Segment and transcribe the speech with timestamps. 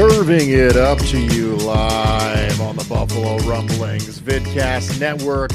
[0.00, 5.50] Serving it up to you live on the Buffalo Rumblings Vidcast Network,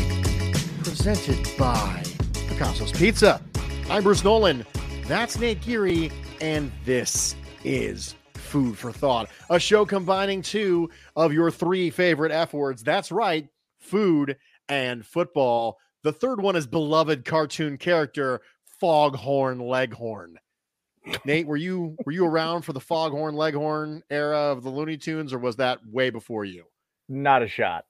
[0.83, 2.03] presented by
[2.47, 3.41] Picasso's Pizza.
[3.89, 4.63] I'm Bruce Nolan.
[5.07, 6.11] That's Nate Geary,
[6.41, 12.53] and this is Food for Thought, a show combining two of your three favorite F
[12.53, 12.83] words.
[12.83, 13.47] That's right,
[13.79, 14.37] food
[14.69, 15.79] and football.
[16.03, 18.41] The third one is beloved cartoon character
[18.79, 20.37] Foghorn Leghorn.
[21.25, 25.33] Nate, were you were you around for the Foghorn Leghorn era of the Looney Tunes,
[25.33, 26.65] or was that way before you?
[27.07, 27.85] Not a shot.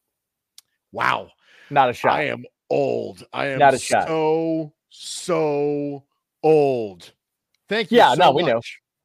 [0.91, 1.29] Wow,
[1.69, 2.13] Not a shot.
[2.13, 3.25] I am old.
[3.33, 4.07] I am Not a shot.
[4.07, 6.03] so so
[6.43, 7.11] old.
[7.67, 7.97] Thank you.
[7.97, 8.61] Yeah, so no, we know.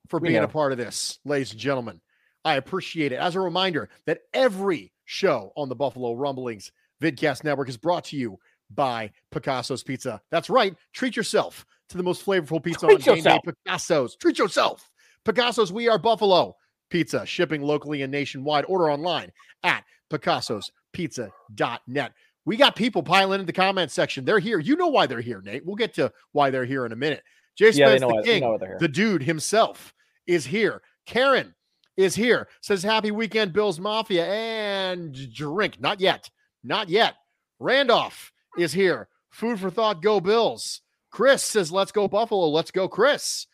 [0.09, 2.00] for being a part of this, ladies and gentlemen.
[2.44, 3.16] I appreciate it.
[3.16, 6.72] As a reminder that every show on the Buffalo Rumblings
[7.03, 8.38] Vidcast Network is brought to you
[8.71, 10.21] by Picasso's Pizza.
[10.31, 10.75] That's right.
[10.92, 13.31] Treat yourself to the most flavorful pizza Treat on game day.
[13.31, 13.43] yourself.
[13.67, 14.17] Picasso's.
[14.17, 14.91] Treat yourself.
[15.25, 15.73] Picasso's.
[15.73, 16.56] We are Buffalo
[16.89, 17.27] Pizza.
[17.27, 18.65] Shipping locally and nationwide.
[18.67, 19.31] Order online
[19.62, 22.12] at picassospizza.net.
[22.47, 24.25] We got people piling in the comment section.
[24.25, 24.59] They're here.
[24.59, 25.65] You know why they're here, Nate.
[25.67, 27.23] We'll get to why they're here in a minute.
[27.56, 28.78] Jay yeah, Spence, the they king, know what they're here.
[28.78, 29.93] the dude himself
[30.27, 30.81] is here.
[31.07, 31.55] Karen
[31.97, 32.49] is here.
[32.62, 35.81] Says happy weekend, Bills Mafia, and drink.
[35.81, 36.31] Not yet.
[36.65, 37.15] Not yet.
[37.59, 39.09] Randolph is here.
[39.28, 40.03] Food for thought.
[40.03, 40.81] Go Bills.
[41.10, 42.48] Chris says, let's go Buffalo.
[42.48, 43.47] Let's go, Chris.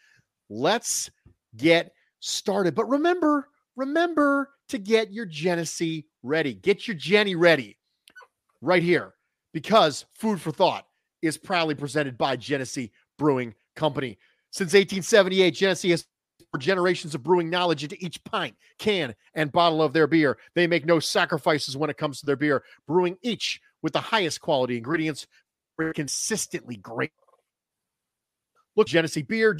[0.48, 1.10] Let's
[1.56, 2.74] get started.
[2.74, 6.54] But remember, remember to get your Genesee ready.
[6.54, 7.78] Get your Jenny ready
[8.60, 9.14] right here
[9.52, 10.86] because Food for Thought
[11.22, 14.18] is proudly presented by Genesee Brewing Company.
[14.50, 16.06] Since 1878, Genesee has
[16.50, 20.38] poured generations of brewing knowledge into each pint, can, and bottle of their beer.
[20.54, 24.40] They make no sacrifices when it comes to their beer, brewing each with the highest
[24.40, 25.26] quality ingredients
[25.76, 27.12] for consistently great.
[28.76, 29.58] Look, Genesee beer,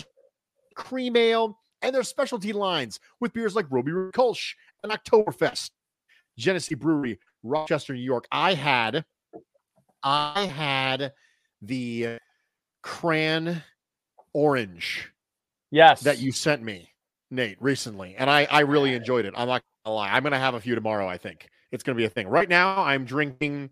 [0.75, 5.71] cream ale, and their specialty lines with beers like Ruby Kolsch and Oktoberfest.
[6.39, 8.27] Genesee Brewery, Rochester, New York.
[8.31, 9.05] I had,
[10.03, 11.13] I had
[11.63, 12.19] the
[12.83, 13.63] cran
[14.35, 15.11] orange
[15.71, 16.03] yes.
[16.03, 16.91] that you sent me,
[17.31, 19.35] Nate, recently, and I I really enjoyed it.
[19.37, 20.11] I'm not gonna lie.
[20.11, 21.09] I'm gonna have a few tomorrow.
[21.09, 22.29] I think it's gonna be a thing.
[22.29, 23.71] Right now, I'm drinking.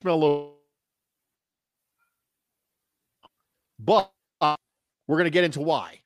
[0.00, 0.56] Smell a little,
[3.84, 4.56] but uh,
[5.06, 6.00] we're gonna get into why.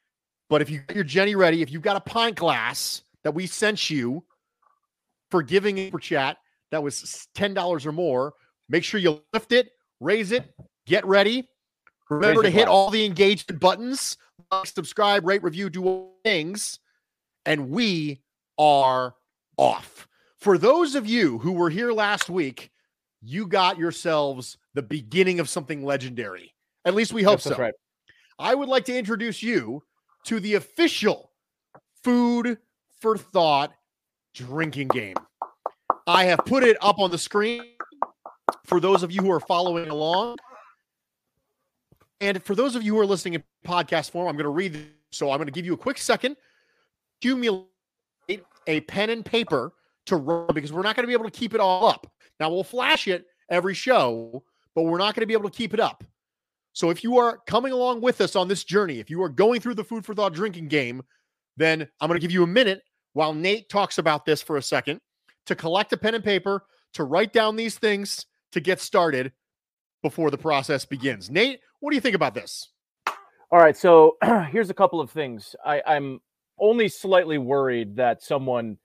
[0.48, 3.46] But if you get your Jenny ready, if you've got a pint glass that we
[3.46, 4.24] sent you
[5.30, 6.38] for giving it for chat
[6.70, 8.34] that was ten dollars or more,
[8.68, 9.70] make sure you lift it,
[10.00, 10.44] raise it,
[10.86, 11.48] get ready.
[12.08, 12.74] Remember to Raise your hit glass.
[12.74, 14.16] all the engagement buttons,
[14.52, 16.78] like, subscribe, rate, review, do all things,
[17.44, 18.22] and we
[18.58, 19.14] are
[19.56, 20.06] off.
[20.38, 22.70] For those of you who were here last week,
[23.22, 26.54] you got yourselves the beginning of something legendary.
[26.86, 27.50] At least we hope Yes, so.
[27.50, 27.74] that's right.
[28.38, 29.82] I would like to introduce you
[30.24, 31.32] to the official
[32.02, 32.58] food
[33.00, 33.72] for thought
[34.34, 35.16] drinking game.
[36.06, 37.62] I have put it up on the screen
[38.64, 40.36] for those of you who are following along.
[42.20, 44.72] And for those of you who are listening in podcast form, I'm going to read.
[44.74, 44.82] This.
[45.12, 46.36] So I'm going to give you a quick second.
[47.20, 47.66] Accumulate
[48.66, 49.72] a pen and paper
[50.06, 52.06] to run because we're not going to be able to keep it all up.
[52.38, 54.44] Now we'll flash it every show,
[54.74, 56.04] but we're not going to be able to keep it up.
[56.76, 59.62] So if you are coming along with us on this journey, if you are going
[59.62, 61.02] through the food for thought drinking game,
[61.56, 62.82] then I'm going to give you a minute
[63.14, 65.00] while Nate talks about this for a second
[65.46, 69.32] to collect a pen and paper, to write down these things to get started
[70.02, 71.30] before the process begins.
[71.30, 72.68] Nate, what do you think about this?
[73.50, 74.18] All right, so
[74.50, 75.56] here's a couple of things.
[75.64, 76.20] I, I'm
[76.58, 78.76] only slightly worried that someone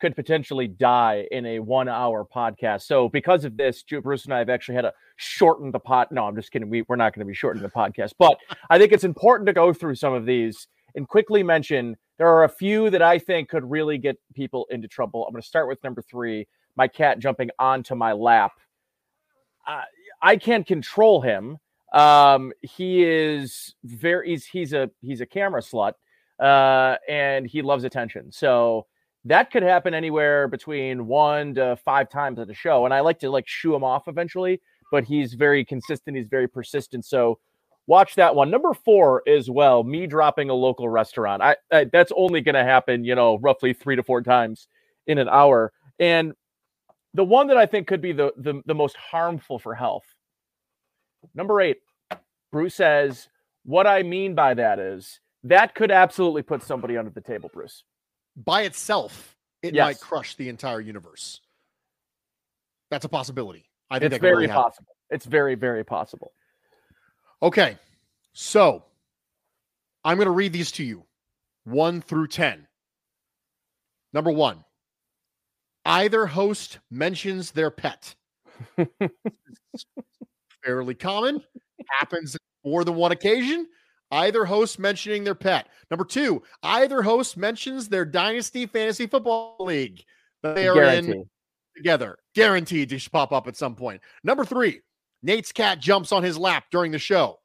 [0.00, 2.82] could potentially die in a one hour podcast.
[2.82, 6.12] So because of this, Bruce and I have actually had to shorten the pot.
[6.12, 6.68] No, I'm just kidding.
[6.68, 8.38] We, we're not going to be shortening the podcast, but
[8.68, 12.44] I think it's important to go through some of these and quickly mention there are
[12.44, 15.26] a few that I think could really get people into trouble.
[15.26, 16.46] I'm going to start with number three,
[16.76, 18.52] my cat jumping onto my lap.
[19.66, 19.82] Uh,
[20.22, 21.58] I can't control him.
[21.92, 25.92] Um, he is very, he's, he's a, he's a camera slut
[26.40, 28.32] uh, and he loves attention.
[28.32, 28.86] So
[29.26, 32.84] that could happen anywhere between one to five times at a show.
[32.84, 34.60] And I like to like shoo him off eventually,
[34.92, 36.16] but he's very consistent.
[36.16, 37.04] He's very persistent.
[37.04, 37.38] So
[37.88, 38.50] watch that one.
[38.50, 41.42] Number four as well, me dropping a local restaurant.
[41.42, 44.68] I, I that's only going to happen, you know, roughly three to four times
[45.08, 45.72] in an hour.
[45.98, 46.32] And
[47.14, 50.04] the one that I think could be the, the, the most harmful for health.
[51.34, 51.78] Number eight,
[52.52, 53.28] Bruce says,
[53.64, 57.82] what I mean by that is that could absolutely put somebody under the table, Bruce.
[58.36, 59.84] By itself, it yes.
[59.84, 61.40] might crush the entire universe.
[62.90, 63.64] That's a possibility.
[63.90, 64.88] I think it's very really possible.
[65.10, 66.32] It's very, very possible.
[67.42, 67.78] Okay.
[68.32, 68.84] So
[70.04, 71.04] I'm going to read these to you
[71.64, 72.66] one through 10.
[74.12, 74.64] Number one,
[75.84, 78.14] either host mentions their pet.
[80.64, 81.42] fairly common,
[81.98, 83.66] happens more than one occasion.
[84.10, 85.68] Either host mentioning their pet.
[85.90, 90.04] Number two, either host mentions their Dynasty Fantasy Football League
[90.42, 91.14] that they are Guaranteed.
[91.14, 91.30] in
[91.76, 92.18] together.
[92.34, 94.00] Guaranteed to pop up at some point.
[94.22, 94.80] Number three,
[95.22, 97.40] Nate's cat jumps on his lap during the show.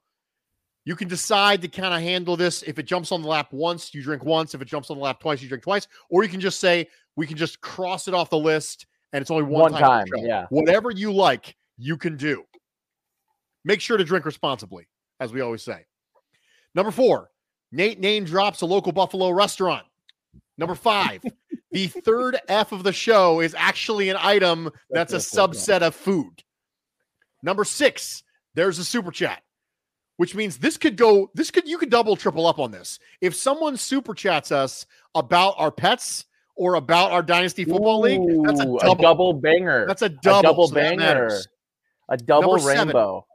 [0.86, 2.64] You can decide to kind of handle this.
[2.64, 4.56] If it jumps on the lap once, you drink once.
[4.56, 5.88] If it jumps on the lap twice, you drink twice.
[6.10, 9.30] Or you can just say, we can just cross it off the list and it's
[9.30, 10.08] only one, one time.
[10.08, 10.46] time yeah.
[10.50, 12.44] Whatever you like, you can do.
[13.64, 14.88] Make sure to drink responsibly,
[15.20, 15.86] as we always say.
[16.74, 17.30] Number four,
[17.72, 19.86] Nate name drops a local Buffalo restaurant.
[20.58, 21.24] Number five,
[21.72, 26.44] the third F of the show is actually an item that's a subset of food.
[27.44, 28.24] Number six,
[28.54, 29.42] there's a super chat,
[30.18, 33.00] which means this could go, this could, you could double, triple up on this.
[33.22, 34.86] If someone super chats us
[35.16, 36.26] about our pets
[36.56, 39.86] or about our Dynasty Football Ooh, League, that's a double, a double banger.
[39.88, 41.40] That's a double, a double so banger.
[42.10, 43.26] A double Number rainbow.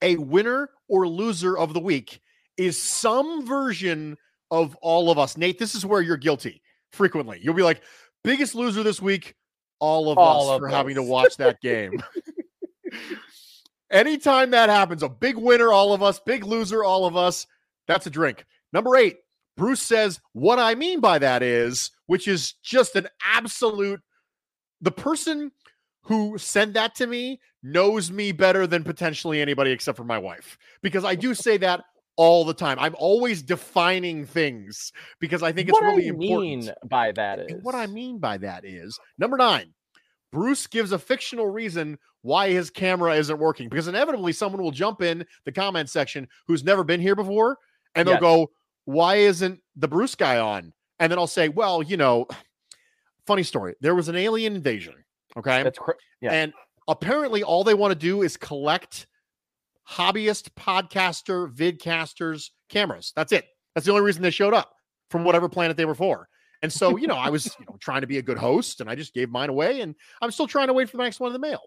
[0.00, 2.20] Seven, a winner or loser of the week
[2.56, 4.16] is some version
[4.50, 5.36] of all of us.
[5.36, 6.62] Nate, this is where you're guilty
[6.92, 7.40] frequently.
[7.42, 7.82] You'll be like,
[8.22, 9.34] biggest loser this week,
[9.80, 10.74] all of all us of for us.
[10.74, 12.02] having to watch that game.
[13.90, 17.46] Anytime that happens, a big winner, all of us, big loser, all of us,
[17.86, 18.44] that's a drink.
[18.72, 19.18] Number eight,
[19.56, 24.00] Bruce says, What I mean by that is, which is just an absolute,
[24.80, 25.52] the person
[26.02, 30.58] who sent that to me knows me better than potentially anybody except for my wife,
[30.82, 31.84] because I do say that
[32.16, 32.78] all the time.
[32.78, 36.64] I'm always defining things because I think it's what really I important.
[36.64, 39.72] Mean by that is and what I mean by that is number nine.
[40.32, 45.02] Bruce gives a fictional reason why his camera isn't working because inevitably someone will jump
[45.02, 47.58] in the comment section who's never been here before
[47.94, 48.20] and they'll yes.
[48.20, 48.50] go,
[48.84, 52.26] "Why isn't the Bruce guy on?" And then I'll say, "Well, you know,
[53.26, 53.74] funny story.
[53.80, 54.94] There was an alien invasion.
[55.36, 56.32] Okay, that's cr- yeah.
[56.32, 56.52] and
[56.88, 59.06] apparently all they want to do is collect."
[59.88, 63.12] Hobbyist podcaster vidcasters cameras.
[63.16, 63.46] That's it.
[63.74, 64.72] That's the only reason they showed up
[65.10, 66.28] from whatever planet they were for.
[66.62, 68.88] And so, you know, I was, you know, trying to be a good host and
[68.88, 71.28] I just gave mine away and I'm still trying to wait for the next one
[71.28, 71.60] in the mail.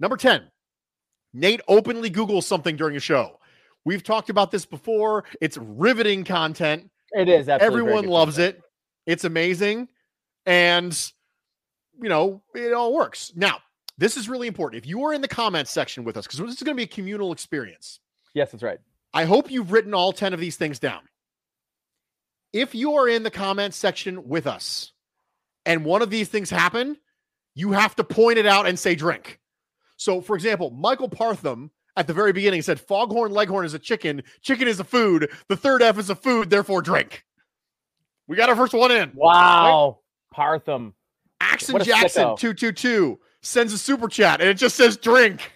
[0.00, 0.42] Number 10.
[1.34, 3.38] Nate openly Googles something during a show.
[3.84, 5.24] We've talked about this before.
[5.40, 6.90] It's riveting content.
[7.12, 7.48] It is.
[7.48, 8.56] Everyone loves content.
[8.56, 8.62] it.
[9.06, 9.88] It's amazing.
[10.46, 10.92] And,
[12.02, 13.32] you know, it all works.
[13.36, 13.58] Now,
[13.98, 14.82] this is really important.
[14.82, 16.84] If you are in the comments section with us, because this is going to be
[16.84, 18.00] a communal experience.
[18.32, 18.78] Yes, that's right.
[19.12, 21.00] I hope you've written all 10 of these things down.
[22.52, 24.92] If you are in the comments section with us
[25.66, 26.96] and one of these things happen,
[27.54, 29.40] you have to point it out and say drink.
[29.96, 34.22] So, for example, Michael Partham at the very beginning said foghorn leghorn is a chicken,
[34.40, 37.24] chicken is a food, the third F is a food, therefore drink.
[38.28, 39.10] We got our first one in.
[39.14, 39.98] Wow.
[40.32, 40.94] Partham.
[41.40, 42.38] Axon Jackson sicko.
[42.38, 45.52] 222 sends a super chat and it just says drink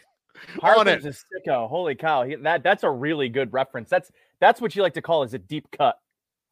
[0.63, 1.05] on it.
[1.05, 1.69] A sicko.
[1.69, 2.25] Holy cow.
[2.25, 3.91] He, that that's a really good reference.
[3.91, 5.97] That's that's what you like to call as a deep cut.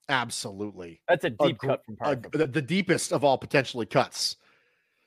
[0.09, 1.01] Absolutely.
[1.09, 4.37] That's a deep gr- cut from a- the, the deepest of all potentially cuts.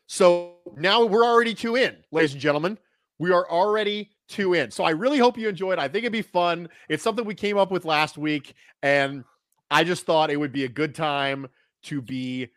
[0.08, 2.78] So now we're already two in, ladies and gentlemen.
[3.20, 4.72] We are already two in.
[4.72, 5.80] So I really hope you enjoyed.
[5.80, 6.68] I think it'd be fun.
[6.90, 9.24] It's something we came up with last week, and
[9.72, 11.48] I just thought it would be a good time
[11.84, 12.50] to be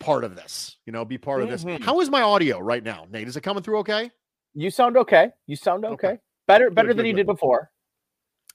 [0.00, 0.76] part of this.
[0.86, 1.64] You know, be part of this.
[1.64, 1.82] Mhm.
[1.82, 3.28] How is my audio right now, Nate?
[3.28, 4.10] Is it coming through okay?
[4.54, 5.30] You sound okay.
[5.46, 6.08] You sound Okay.
[6.08, 6.18] okay.
[6.46, 7.18] Better better good, than you good.
[7.18, 7.70] did before.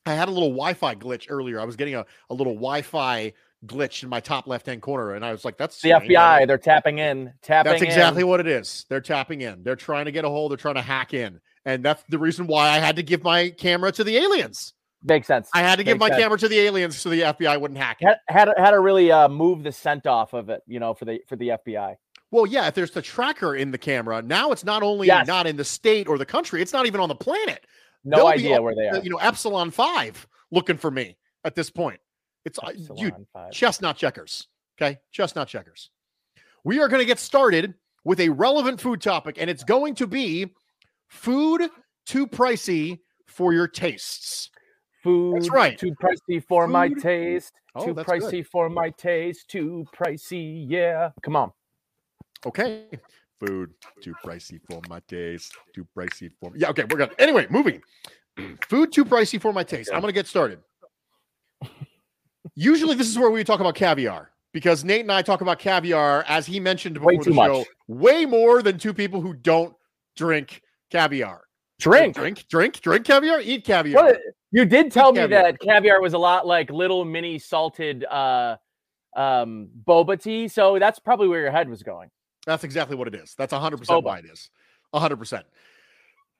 [0.06, 1.60] I had a little Wi-Fi glitch earlier.
[1.60, 3.34] I was getting a, a little Wi-Fi
[3.68, 6.10] glitch in my top left-hand corner, and I was like, "That's The strange.
[6.12, 7.32] FBI, they're tapping in.
[7.44, 8.28] Tapping That's exactly in.
[8.28, 8.86] what it is.
[8.90, 9.62] They're tapping in.
[9.62, 10.52] They're trying to get a hold.
[10.52, 13.50] They're trying to hack in, and that's the reason why I had to give my
[13.52, 14.74] camera to the aliens.
[15.04, 15.50] Makes sense.
[15.54, 16.22] I had to give Makes my sense.
[16.24, 18.06] camera to the aliens so the FBI wouldn't hack it.
[18.06, 20.94] had had to, had to really uh, move the scent off of it, you know,
[20.94, 21.96] for the for the FBI.
[22.32, 25.28] Well, yeah, if there's the tracker in the camera, now it's not only Yes.
[25.28, 27.66] not in the state or the country, it's not even on the planet.
[28.06, 29.00] No They'll idea where they are.
[29.04, 32.00] You know, Epsilon Five looking for me at this point.
[32.46, 33.52] It's uh, dude, five.
[33.52, 34.48] chestnut checkers.
[34.82, 35.90] Okay, chestnut checkers.
[36.64, 40.08] We are going to get started with a relevant food topic, and it's going to
[40.08, 40.54] be
[41.10, 41.70] food
[42.06, 44.51] too pricey for your tastes.
[45.02, 45.78] Food right.
[45.78, 47.54] too pricey for my taste.
[47.74, 48.22] Oh, too that's good.
[48.22, 49.50] pricey for my taste.
[49.50, 50.66] Too pricey.
[50.68, 51.10] Yeah.
[51.24, 51.52] Come on.
[52.46, 52.86] Okay.
[53.40, 55.58] Food too pricey for my taste.
[55.74, 56.70] Too pricey for yeah.
[56.70, 57.12] Okay, we're good.
[57.18, 57.82] Anyway, moving.
[58.68, 59.90] Food too pricey for my taste.
[59.92, 60.60] I'm gonna get started.
[62.54, 66.24] Usually, this is where we talk about caviar because Nate and I talk about caviar,
[66.28, 67.68] as he mentioned before Way the show, much.
[67.88, 69.74] way more than two people who don't
[70.16, 71.42] drink caviar.
[71.80, 72.16] Drink.
[72.16, 74.04] drink, drink, drink caviar, eat caviar.
[74.04, 74.20] What?
[74.52, 75.44] You did tell me caviar.
[75.44, 78.58] that caviar was a lot like little mini salted uh
[79.16, 80.48] um boba tea.
[80.48, 82.10] So that's probably where your head was going.
[82.46, 83.36] That's exactly what it is.
[83.38, 84.04] That's 100% Boba.
[84.04, 84.50] why it is.
[84.94, 85.44] 100%.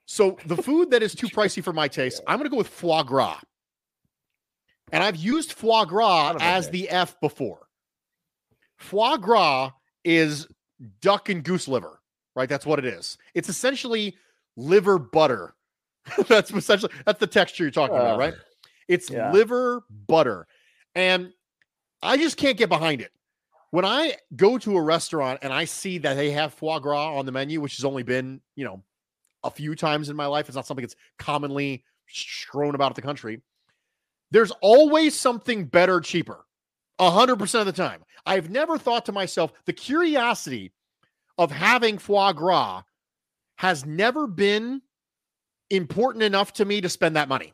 [0.06, 2.68] So the food that is too pricey for my taste, I'm going to go with
[2.68, 3.40] foie gras.
[4.92, 7.68] And I've used foie gras Son of a as the F before.
[8.78, 9.72] Foie gras
[10.04, 10.48] is
[11.02, 12.02] duck and goose liver,
[12.36, 12.50] right?
[12.50, 13.18] That's what it is.
[13.34, 14.18] It's essentially
[14.58, 15.54] liver butter.
[16.28, 18.34] that's essentially that's the texture you're talking about, right?
[18.88, 19.32] It's Yeah.
[19.32, 20.48] liver butter.
[20.96, 21.32] And
[22.02, 23.12] I just can't get behind it.
[23.70, 27.26] When I go to a restaurant and I see that they have foie gras on
[27.26, 28.84] the menu, which has only been, you know,
[29.44, 33.42] a few times in my life, it's not something that's commonly strewn about the country.
[34.32, 36.46] There's always something better, cheaper,
[37.00, 38.04] a hundred percent of the time.
[38.26, 40.74] I've never thought to myself the curiosity
[41.38, 42.84] of having foie gras
[43.56, 44.82] has never been
[45.72, 47.54] important enough to me to spend that money.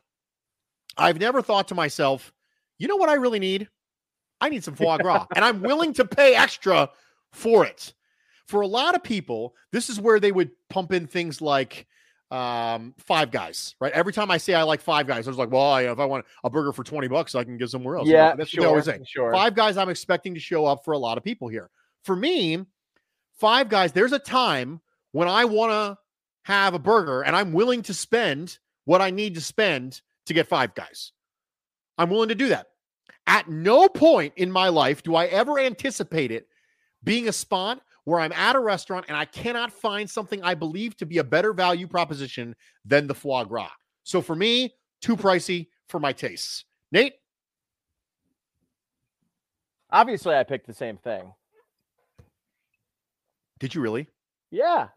[0.96, 2.32] I've never thought to myself,
[2.78, 3.68] you know what I really need?
[4.40, 6.90] I need some foie gras, and I'm willing to pay extra
[7.32, 7.94] for it.
[8.46, 11.86] For a lot of people, this is where they would pump in things like
[12.30, 13.92] um, Five Guys, right?
[13.92, 16.04] Every time I say I like Five Guys, I was like, well, I, if I
[16.04, 18.08] want a burger for 20 bucks, I can get somewhere else.
[18.08, 18.68] Yeah, that's what they sure.
[18.68, 19.00] always say.
[19.06, 19.32] Sure.
[19.32, 21.70] Five Guys, I'm expecting to show up for a lot of people here.
[22.04, 22.64] For me,
[23.38, 24.80] Five Guys, there's a time
[25.12, 25.98] when I want to
[26.44, 30.48] have a burger and I'm willing to spend what I need to spend to get
[30.48, 31.12] Five Guys.
[31.96, 32.68] I'm willing to do that.
[33.26, 36.48] At no point in my life do I ever anticipate it
[37.04, 40.96] being a spot where I'm at a restaurant and I cannot find something I believe
[40.96, 43.70] to be a better value proposition than the foie gras.
[44.04, 46.64] So for me, too pricey for my tastes.
[46.90, 47.14] Nate,
[49.90, 51.32] Obviously, I picked the same thing.
[53.58, 54.06] did you really?
[54.50, 54.88] Yeah.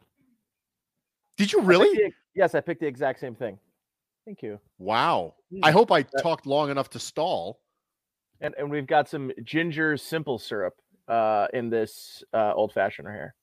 [1.42, 1.96] Did you I really?
[1.98, 3.58] the- yes, I picked the exact same thing.
[4.26, 4.60] Thank you.
[4.78, 5.34] Wow.
[5.52, 5.60] Mm.
[5.64, 7.60] I hope I talked long enough to stall.
[8.40, 10.74] And and we've got some ginger simple syrup
[11.08, 13.36] uh in this uh old fashioner here.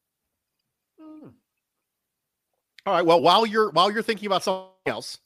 [2.87, 3.05] All right.
[3.05, 5.19] Well, while you're while you're thinking about something else,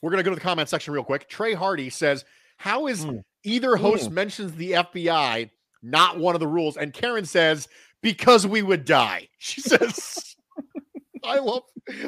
[0.00, 1.28] we're gonna go to the comment section real quick.
[1.28, 2.24] Trey Hardy says,
[2.56, 3.22] "How is Mm.
[3.42, 5.50] either host mentions the FBI
[5.82, 7.68] not one of the rules?" And Karen says,
[8.00, 10.33] "Because we would die." She says,
[11.24, 11.62] "I love,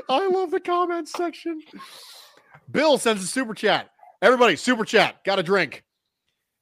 [0.08, 1.62] I love the comments section."
[2.70, 3.90] Bill sends a super chat.
[4.22, 5.22] Everybody, super chat.
[5.24, 5.84] Got a drink.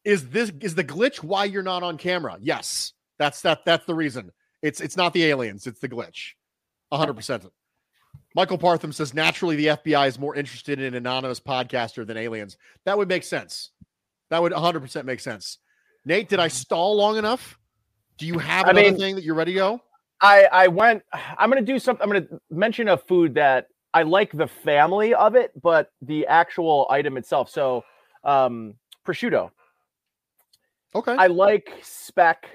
[0.04, 2.36] Is this is the glitch why you're not on camera?
[2.40, 3.64] Yes, that's that.
[3.64, 4.32] That's the reason.
[4.62, 5.66] It's it's not the aliens.
[5.66, 6.32] It's the glitch.
[6.92, 7.44] hundred percent.
[8.34, 12.56] Michael Partham says naturally the FBI is more interested in an anonymous podcaster than aliens.
[12.84, 13.70] That would make sense.
[14.30, 15.58] That would 100% make sense.
[16.04, 17.58] Nate, did I stall long enough?
[18.18, 19.80] Do you have I another mean- thing that you're ready to go?
[20.24, 21.02] I I went
[21.38, 24.48] I'm going to do something I'm going to mention a food that I like the
[24.48, 27.48] family of it, but the actual item itself.
[27.48, 27.84] So,
[28.24, 28.74] um,
[29.06, 29.50] prosciutto.
[30.96, 31.14] Okay.
[31.16, 32.48] I like speck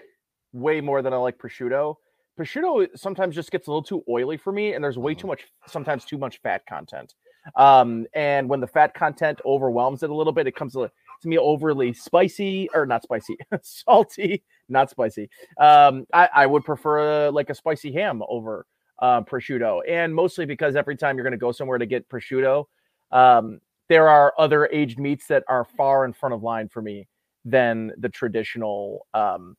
[0.51, 1.95] way more than I like prosciutto.
[2.38, 5.43] Prosciutto sometimes just gets a little too oily for me, and there's way too much,
[5.65, 7.15] sometimes too much fat content.
[7.55, 10.75] Um, and when the fat content overwhelms it a little bit, it comes
[11.21, 15.29] to me overly spicy or not spicy, salty, not spicy.
[15.59, 18.65] Um, I, I would prefer uh, like a spicy ham over
[19.01, 22.65] uh, prosciutto, and mostly because every time you're going to go somewhere to get prosciutto,
[23.11, 27.07] um, there are other aged meats that are far in front of line for me
[27.45, 29.07] than the traditional.
[29.13, 29.55] Um,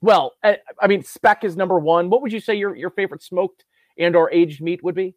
[0.00, 2.10] well, I, I mean, speck is number one.
[2.10, 3.64] What would you say your your favorite smoked
[3.98, 5.14] and or aged meat would be?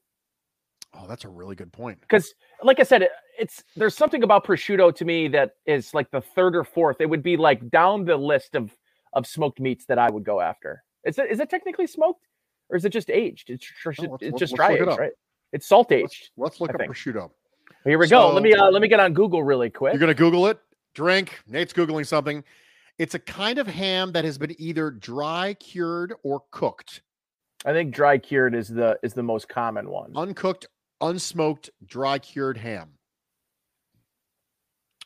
[0.93, 1.99] Oh, that's a really good point.
[2.01, 2.33] Because,
[2.63, 6.21] like I said, it, it's there's something about prosciutto to me that is like the
[6.21, 6.97] third or fourth.
[6.99, 8.75] It would be like down the list of
[9.13, 10.83] of smoked meats that I would go after.
[11.05, 12.27] Is it is it technically smoked
[12.69, 13.49] or is it just aged?
[13.49, 15.11] It's, it's just dry look it right?
[15.53, 16.29] It's salt aged.
[16.37, 16.91] Let's, let's look think.
[16.91, 17.31] prosciutto.
[17.83, 18.31] Here we go.
[18.31, 19.93] Let me uh, let me get on Google really quick.
[19.93, 20.59] You're going to Google it.
[20.93, 21.39] Drink.
[21.47, 22.43] Nate's Googling something.
[22.97, 27.01] It's a kind of ham that has been either dry cured or cooked.
[27.65, 30.11] I think dry cured is the is the most common one.
[30.15, 30.67] Uncooked,
[31.01, 32.91] unsmoked, dry cured ham.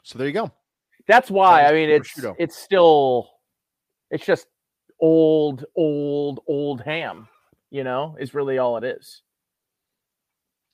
[0.04, 0.52] So there you go.
[1.08, 2.36] That's why That I mean it's prosciutto.
[2.40, 3.30] it's still
[4.12, 4.48] it's just
[5.00, 7.28] old old old ham.
[7.72, 9.22] You know, is really all it is.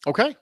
[0.06, 0.36] Okay.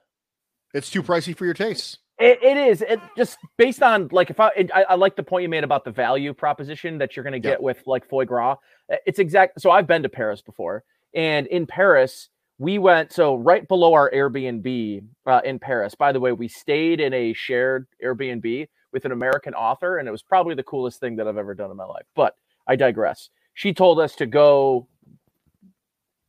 [0.73, 1.97] It's too pricey for your tastes.
[2.19, 2.81] It, it is.
[2.81, 5.63] It just based on like if I, it, I I like the point you made
[5.63, 7.53] about the value proposition that you're going to Yeah.
[7.55, 8.57] get with like foie gras.
[9.05, 9.61] It's exact.
[9.61, 10.83] So I've been to Paris before,
[11.13, 12.29] and in Paris
[12.59, 13.11] we went.
[13.11, 15.95] So right below our Airbnb uh, in Paris.
[15.95, 20.11] By the way, we stayed in a shared Airbnb with an American author, and it
[20.11, 22.05] was probably the coolest thing that I've ever done in my life.
[22.15, 22.35] But
[22.67, 23.29] I digress.
[23.55, 24.87] She told us to go.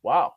[0.03, 0.33] Wow,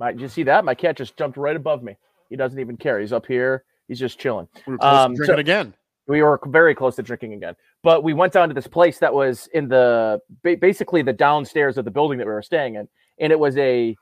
[0.00, 0.64] my, did you see that?
[0.64, 1.96] My cat just jumped right above me.
[2.30, 2.98] He doesn't even care.
[2.98, 3.64] He's up here.
[3.86, 5.74] He's just chilling We were Um, drinking so- again.
[6.08, 9.14] we were very close to drinking again but we went down to this place that
[9.14, 12.86] was in the basically the downstairs of the building that we were staying in
[13.20, 13.96] and it was a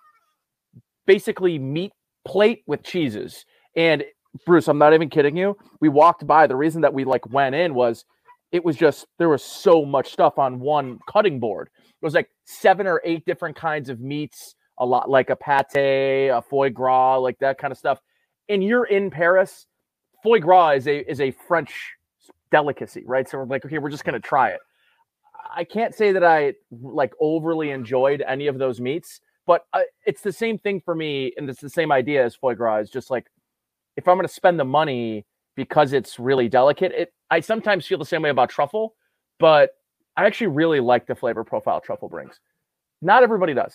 [1.07, 1.93] basically meat
[2.27, 3.45] plate with cheeses.
[3.77, 4.05] And
[4.45, 5.57] bruce i'm not even kidding you.
[5.81, 8.05] We walked by the reason that we like went in was
[8.53, 11.71] it was just there was so much stuff on one cutting board.
[11.87, 16.29] It was like seven or eight different kinds of meats a lot like a pate
[16.29, 18.01] a foie gras like that kind of stuff.
[18.49, 19.67] And you're in paris
[20.23, 21.73] foie gras is a is a French
[22.51, 23.29] delicacy, right?
[23.29, 24.61] So we're like, okay, we're just gonna try it.
[25.55, 30.23] I can't say that I like overly enjoyed any of those meats, but uh, it's
[30.23, 32.79] the same thing for me, and it's the same idea as foie gras.
[32.79, 33.27] It's just like
[33.97, 38.05] if I'm gonna spend the money because it's really delicate, it I sometimes feel the
[38.05, 38.95] same way about truffle,
[39.39, 39.71] but
[40.17, 42.41] I actually really like the flavor profile truffle brings.
[43.03, 43.75] Not everybody does.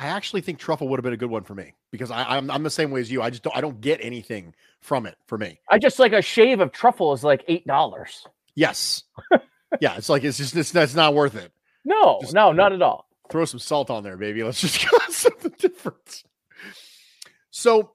[0.00, 2.50] I actually think truffle would have been a good one for me because I, I'm
[2.50, 3.20] I'm the same way as you.
[3.20, 5.58] I just don't I don't get anything from it for me.
[5.68, 8.24] I just like a shave of truffle is like eight dollars.
[8.54, 9.02] Yes.
[9.80, 11.52] yeah, it's like it's just it's that's not worth it.
[11.84, 13.06] No, Just- no, not at all.
[13.30, 14.42] Throw some salt on there, baby.
[14.42, 16.22] Let's just get something different.
[17.50, 17.92] So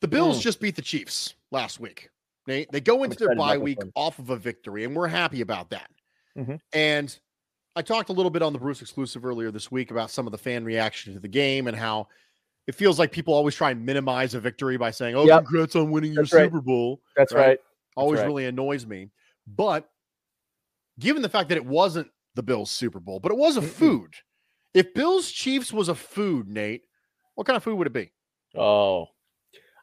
[0.00, 0.42] the Bills Mm.
[0.42, 2.10] just beat the Chiefs last week.
[2.46, 5.70] They they go into their bye week off of a victory, and we're happy about
[5.70, 5.90] that.
[6.36, 6.60] Mhm.
[6.72, 7.16] And
[7.74, 10.32] I talked a little bit on the Bruce exclusive earlier this week about some of
[10.32, 12.08] the fan reaction to the game and how
[12.66, 15.44] it feels like people always try and minimize a victory by saying, "Oh, Yep.
[15.46, 16.30] congrats on winning your right.
[16.30, 17.46] Super Bowl." That's Right.
[17.46, 17.60] right.
[17.96, 18.26] always right.
[18.26, 19.10] really annoys me.
[19.46, 19.90] But
[20.98, 24.14] given the fact that it wasn't the Bills Super Bowl, but it was a food.
[24.74, 26.84] If Bills Chiefs was a food, Nate,
[27.34, 28.12] what kind of food would it be?
[28.56, 29.08] Oh,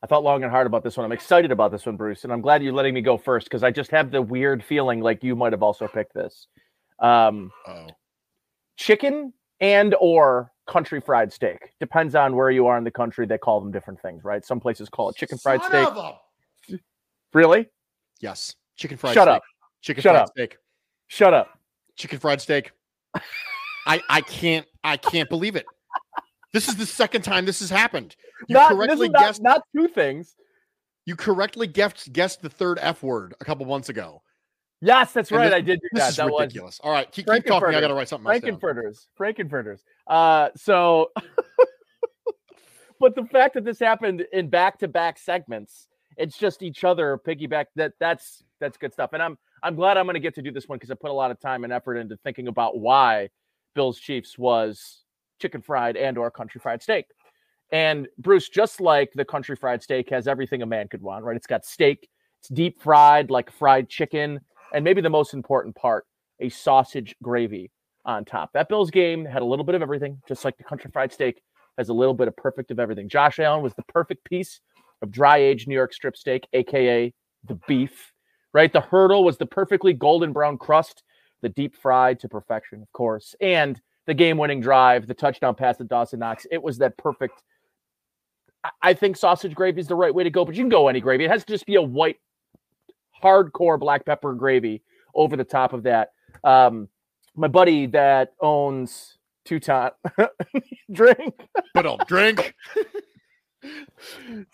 [0.02, 1.06] I thought long and hard about this one.
[1.06, 3.64] I'm excited about this one, Bruce, and I'm glad you're letting me go first because
[3.64, 6.48] I just have the weird feeling like you might have also picked this.
[7.02, 7.88] Um, Oh,
[8.78, 11.72] chicken and or country fried steak.
[11.80, 13.26] Depends on where you are in the country.
[13.26, 14.46] They call them different things, right?
[14.46, 15.88] Some places call it chicken fried Son steak.
[15.88, 16.80] of
[17.34, 17.68] Really?
[18.22, 18.56] Yes.
[18.76, 19.22] Chicken fried steak.
[19.24, 19.36] Shut steak.
[19.36, 19.44] up.
[19.82, 20.30] Chicken Shut fried up.
[20.30, 20.58] steak.
[21.08, 21.60] Shut up.
[21.96, 22.72] Chicken fried steak.
[23.86, 25.66] I I can't I can't believe it.
[26.54, 28.16] This is the second time this has happened.
[28.48, 30.36] You not, this correctly is not, guessed not two things.
[31.06, 34.22] you correctly guessed guessed the third F word a couple months ago.
[34.82, 35.46] Yes, that's And right.
[35.50, 36.10] this- I did do This that.
[36.12, 36.80] is that was ridiculous.
[36.84, 37.76] All right, keep, keep talking.
[37.76, 38.26] I got to write something.
[38.30, 39.08] Frankenfurters.
[39.20, 39.80] Frankenfurters.
[40.08, 41.12] Uh, so,
[43.00, 45.88] but the fact that this happened in back-to-back segments,
[46.18, 47.66] it's just each other piggyback.
[47.76, 49.12] That that's that's good stuff.
[49.14, 51.12] And I'm I'm glad I'm going to get to do this one because I put
[51.12, 53.30] a lot of time and effort into thinking about why
[53.76, 55.04] Bills Chiefs was
[55.40, 57.06] chicken fried and or country fried steak.
[57.72, 61.36] And Bruce, just like the country fried steak has everything a man could want, right?
[61.38, 64.40] It's got steak, it's deep fried like fried chicken,
[64.74, 66.06] and maybe the most important part,
[66.40, 67.72] a sausage gravy
[68.06, 68.52] on top.
[68.54, 71.42] That Bills game had a little bit of everything, just like the country fried steak
[71.78, 73.08] has a little bit of perfect of everything.
[73.10, 74.60] Josh Allen was the perfect piece
[75.02, 77.14] of dry aged New York strip steak, aka
[77.46, 78.14] the beef,
[78.54, 78.72] right?
[78.72, 81.04] The hurdle was the perfectly golden brown crust,
[81.42, 85.78] the deep fried to perfection, of course, and the game winning drive, the touchdown pass
[85.78, 86.46] to Dawson Knox.
[86.52, 87.42] It was that perfect.
[88.64, 90.88] I- I think sausage gravy is the right way to go, but you can go
[90.90, 91.26] any gravy.
[91.26, 92.18] It has to just be a white,
[93.24, 94.82] hardcore black pepper gravy
[95.16, 96.12] over the top of that.
[96.44, 96.88] Um,
[97.36, 99.92] my buddy that owns Teuton
[100.92, 101.34] drink
[101.74, 102.54] But I'll drink.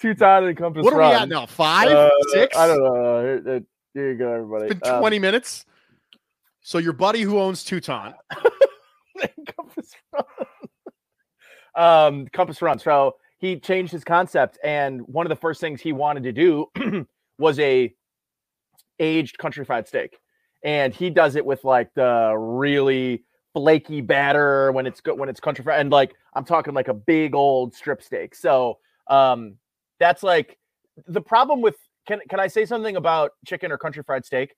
[0.02, 1.22] Teuton and Compass What are we Run.
[1.24, 1.46] at now?
[1.46, 2.56] Five, Uh, six?
[2.58, 3.42] I don't know.
[3.46, 3.62] Here,
[3.94, 4.66] here you go, everybody.
[4.72, 5.66] It's been Um, 20 minutes.
[6.62, 8.14] So your buddy who owns Teuton,
[9.56, 10.24] Compass Run.
[11.76, 12.80] um, Compass Run.
[12.80, 16.66] So he changed his concept, and one of the first things he wanted to do
[17.38, 17.94] was a
[19.00, 20.20] aged country fried steak,
[20.64, 25.40] and he does it with like the really flaky batter when it's good when it's
[25.40, 28.36] country fried, and like I'm talking like a big old strip steak.
[28.36, 29.56] So um,
[30.00, 30.58] that's like
[31.08, 31.76] the problem with.
[32.08, 34.56] Can can I say something about chicken or country fried steak?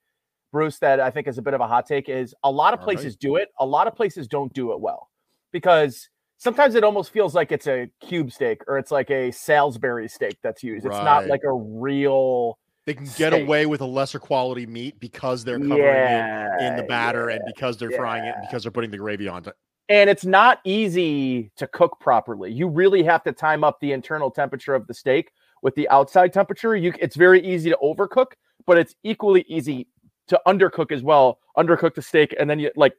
[0.51, 2.79] Bruce, that I think is a bit of a hot take is a lot of
[2.79, 2.95] All right.
[2.95, 3.49] places do it.
[3.59, 5.09] A lot of places don't do it well
[5.51, 10.07] because sometimes it almost feels like it's a cube steak or it's like a Salisbury
[10.07, 10.85] steak that's used.
[10.85, 12.57] It's not like a real.
[12.87, 13.43] They can get Steak.
[13.43, 17.77] away with a lesser quality meat because they're covering it in the batter and because
[17.77, 19.53] they're frying it and because they're putting the gravy on it.
[19.89, 22.51] and it's not easy to cook properly.
[22.51, 26.31] You really have to time up the internal temperature of the steak with the outside
[26.31, 26.75] temperature.
[26.75, 28.31] You it's very easy to overcook,
[28.65, 29.87] but it's equally easy
[30.27, 31.39] to undercook as well.
[31.57, 32.93] Undercook the steak and then you like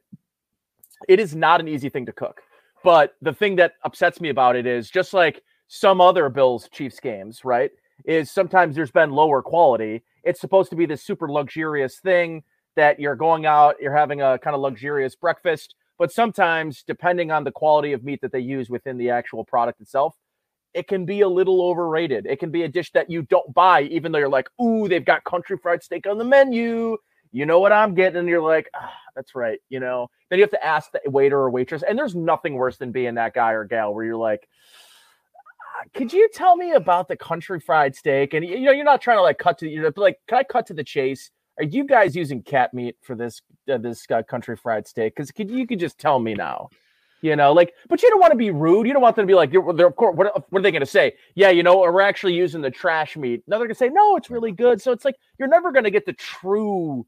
[1.07, 2.41] it is not an easy thing to cook.
[2.83, 6.99] But the thing that upsets me about it is just like some other Bills Chiefs
[6.99, 7.71] games, right?
[8.05, 10.03] Is sometimes there's been lower quality.
[10.23, 12.43] It's supposed to be this super luxurious thing
[12.75, 17.43] that you're going out, you're having a kind of luxurious breakfast, but sometimes depending on
[17.43, 20.15] the quality of meat that they use within the actual product itself,
[20.73, 22.25] it can be a little overrated.
[22.25, 25.03] It can be a dish that you don't buy, even though you're like, ooh, they've
[25.03, 26.95] got country fried steak on the menu.
[27.31, 28.19] You know what I'm getting?
[28.19, 29.59] And you're like, ah, that's right.
[29.69, 31.83] You know, then you have to ask the waiter or waitress.
[31.83, 34.88] And there's nothing worse than being that guy or gal where you're like, "Ah,
[35.93, 38.33] could you tell me about the country fried steak?
[38.33, 40.43] And you know, you're not trying to like cut to you know, like, can I
[40.43, 41.31] cut to the chase?
[41.57, 45.15] Are you guys using cat meat for this uh, this uh, country fried steak?
[45.15, 46.69] Because could you could just tell me now,
[47.21, 48.87] you know, like, but you don't want to be rude.
[48.87, 50.71] You don't want them to be like, you're, they're, of course, what, what are they
[50.71, 51.15] going to say?
[51.35, 53.43] Yeah, you know, we're actually using the trash meat.
[53.45, 54.81] No, they're going to say, no, it's really good.
[54.81, 57.05] So it's like you're never going to get the true,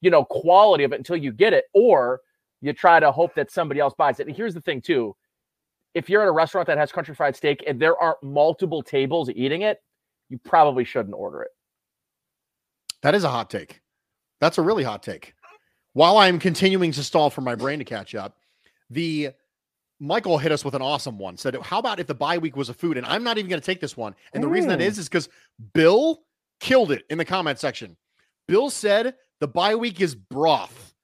[0.00, 2.20] you know, quality of it until you get it, or
[2.60, 4.26] you try to hope that somebody else buys it.
[4.26, 5.14] And here's the thing, too:
[5.96, 9.30] if you're at a restaurant that has country fried steak and there aren't multiple tables
[9.30, 9.82] eating it,
[10.28, 11.50] you probably shouldn't order it.
[13.00, 13.80] That is a hot take.
[14.38, 15.32] That's a really hot take.
[15.94, 18.36] While I'm continuing to stall for my brain to catch up,
[18.90, 19.30] the
[19.98, 21.38] Michael hit us with an awesome one.
[21.38, 23.62] Said, "How about if the bye week was a food?" And I'm not even going
[23.62, 24.14] to take this one.
[24.34, 24.88] And the reason that Mm.
[24.88, 25.30] is is because
[25.72, 26.22] Bill
[26.60, 27.96] killed it in the comment section.
[28.46, 30.94] Bill said the bye week is broth.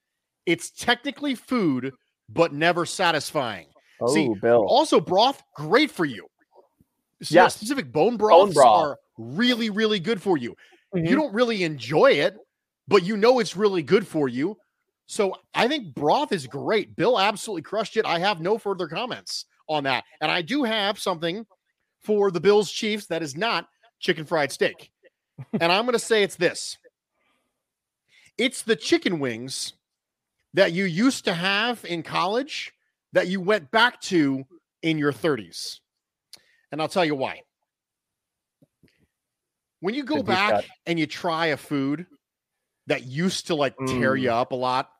[0.44, 1.94] It's technically food,
[2.28, 3.71] but never satisfying.
[4.02, 4.64] Oh, See, Bill.
[4.68, 6.26] Also, broth great for you.
[7.22, 7.54] So, Yes.
[7.56, 8.66] specific bone broths broth.
[8.86, 10.56] are really, really good for you.
[10.94, 11.08] Mhm.
[11.08, 12.36] You don't really enjoy it,
[12.88, 14.58] but you know it's really good for you.
[15.06, 16.96] So I think broth is great.
[16.96, 18.06] Bill absolutely crushed it.
[18.06, 20.04] I have no further comments on that.
[20.20, 21.46] And I do have something
[22.00, 23.68] for the Bills Chiefs that is not
[24.00, 24.90] chicken fried steak.
[25.60, 26.76] and I'm going to say it's this
[28.38, 29.74] it's the chicken wings
[30.54, 32.72] that you used to have in college
[33.12, 34.44] that you went back to
[34.82, 35.80] in your 30s.
[36.70, 37.42] And I'll tell you why.
[39.80, 42.06] When you go back and you try a food
[42.86, 44.20] that used to like tear Mm.
[44.22, 44.90] you up a lot,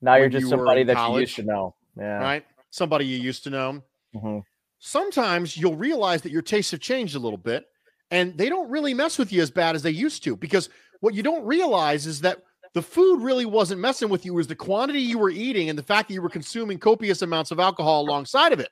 [0.00, 1.74] now you're just you somebody that you used to know.
[1.96, 2.18] Yeah.
[2.18, 2.46] right?
[2.70, 3.82] Somebody you used to know.
[4.14, 4.42] Mhm.
[4.80, 7.66] sometimes you'll realize that your tastes have changed a little bit
[8.12, 10.68] and they don't really mess with you as bad as they used to because
[11.00, 12.38] what you don't realize is that
[12.74, 15.78] the food really wasn't messing with you it was the quantity you were eating and
[15.78, 18.68] the fact that you were consuming copious amounts of alcohol alongside of it.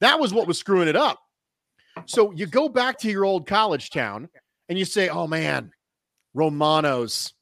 [0.00, 1.18] That was what was screwing it up.
[2.06, 4.28] So you go back to your old college town
[4.68, 5.70] and you say oh man
[6.34, 7.32] romano's.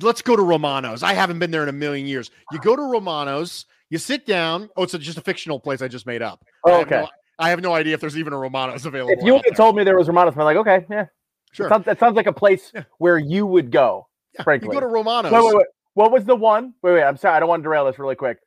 [0.00, 1.02] Let's go to romano's.
[1.02, 2.30] I haven't been there in a million years.
[2.52, 4.68] You go to romano's you sit down.
[4.76, 6.44] Oh it's just a fictional place i just made up.
[6.66, 7.10] I Oh, have no- okay.
[7.38, 9.12] I have no idea if there's even a Romano's available.
[9.12, 11.04] If you had told me there was Romanos, I'm like, okay, yeah.
[11.52, 14.06] sure, It, sounds, it sounds like a place where you would go.
[14.36, 14.68] Yeah, frankly.
[14.68, 15.32] you go to Romano's.
[15.32, 15.66] Wait, wait, wait.
[15.94, 16.74] What was the one?
[16.82, 17.02] Wait, wait.
[17.02, 17.36] I'm sorry.
[17.36, 18.38] I don't want to derail this really quick.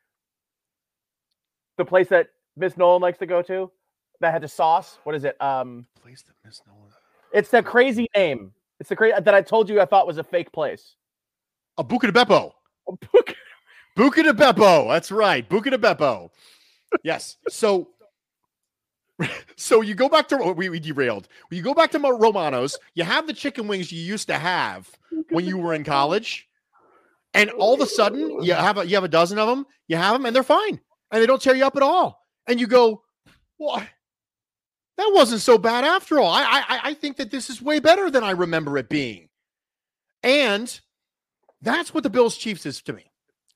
[1.77, 3.71] The place that Miss Nolan likes to go to
[4.21, 4.99] that had the sauce.
[5.03, 5.41] What is it?
[5.41, 6.91] Um, Place that Miss Nolan-
[7.33, 8.51] it's the crazy name.
[8.79, 10.95] It's the crazy that I told you I thought was a fake place.
[11.77, 12.51] A Buca de Beppo.
[12.87, 12.91] A
[13.97, 14.87] Buca de Beppo.
[14.89, 15.47] That's right.
[15.47, 16.29] Buca de Beppo.
[17.03, 17.37] Yes.
[17.49, 17.89] So,
[19.55, 21.27] so you go back to oh, we, we derailed.
[21.51, 22.77] You go back to Romano's.
[22.93, 24.89] You have the chicken wings you used to have
[25.29, 26.47] when you were in college,
[27.33, 29.65] and all of a sudden you have a, you have a dozen of them.
[29.87, 30.79] You have them, and they're fine,
[31.11, 32.25] and they don't tear you up at all.
[32.47, 33.03] And you go,
[33.57, 33.83] well,
[34.97, 36.31] that wasn't so bad after all.
[36.31, 39.29] I I, I think that this is way better than I remember it being,
[40.23, 40.79] and
[41.61, 43.11] that's what the Bills Chiefs is to me.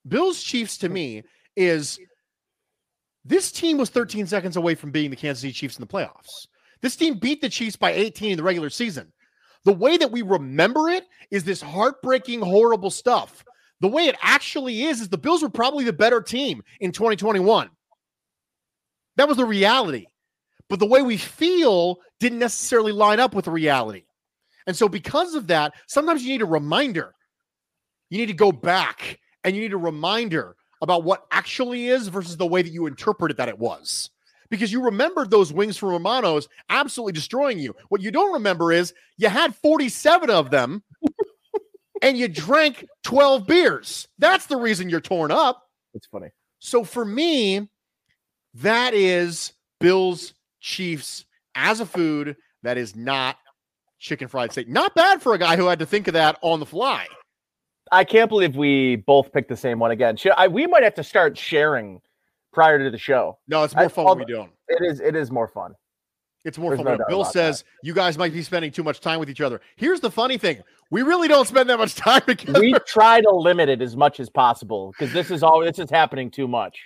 [0.05, 1.23] Bills Chiefs to me
[1.55, 1.99] is
[3.25, 6.47] this team was 13 seconds away from beating the Kansas City Chiefs in the playoffs.
[6.81, 9.11] This team beat the Chiefs by 18 in the regular season.
[9.63, 13.45] The way that we remember it is this heartbreaking, horrible stuff.
[13.79, 17.69] The way it actually is, is the Bills were probably the better team in 2021.
[19.15, 20.07] That was the reality.
[20.69, 24.03] But the way we feel didn't necessarily line up with the reality.
[24.67, 27.13] And so, because of that, sometimes you need a reminder.
[28.09, 32.35] You need to go back and you need a reminder about what actually is versus
[32.35, 34.09] the way that you interpreted that it was.
[34.49, 37.73] Because you remembered those wings from Romano's absolutely destroying you.
[37.87, 40.83] What you don't remember is you had 47 of them
[42.01, 44.09] and you drank 12 beers.
[44.19, 45.63] That's the reason you're torn up.
[45.93, 46.27] It's funny.
[46.59, 47.69] So for me,
[48.55, 51.23] that is Bills Chiefs
[51.55, 53.37] as a food that is not
[53.99, 54.67] chicken fried steak.
[54.67, 57.07] Not bad for a guy who had to think of that on the fly.
[57.93, 60.17] I can't believe we both picked the same one again.
[60.37, 62.01] I, we might have to start sharing
[62.51, 63.37] prior to the show.
[63.47, 64.51] No, it's more I- fun when we don't.
[64.67, 64.99] It is.
[64.99, 65.73] It is more fun.
[66.45, 66.97] It's more There's fun.
[66.97, 69.61] no Bill says you guys might be spending too much time with each other.
[69.77, 72.59] Here's the funny thing: we really don't spend that much time together.
[72.59, 75.61] we try to limit it as much as possible because this is all.
[75.61, 76.77] This is happening too much.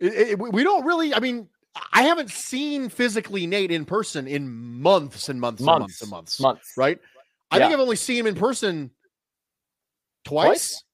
[0.00, 1.14] It- it- we- don't really.
[1.14, 1.48] I mean,
[1.92, 6.10] I haven't seen physically Nate in person in months and months, and months Months and
[6.10, 6.40] months.
[6.40, 6.72] Months.
[6.76, 6.98] Right?
[7.52, 8.90] I think I've only seen him in person
[10.24, 10.84] twice, Twice?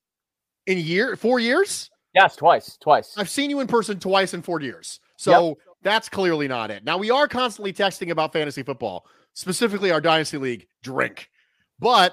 [0.67, 1.91] in a year, four years.
[2.15, 2.77] Yes, twice.
[2.81, 3.15] Twice.
[3.17, 4.99] I've seen you in person twice in four years.
[5.17, 6.83] So that's clearly not it.
[6.85, 11.31] Now we are constantly texting about fantasy football, specifically our dynasty league drink.
[11.79, 12.13] But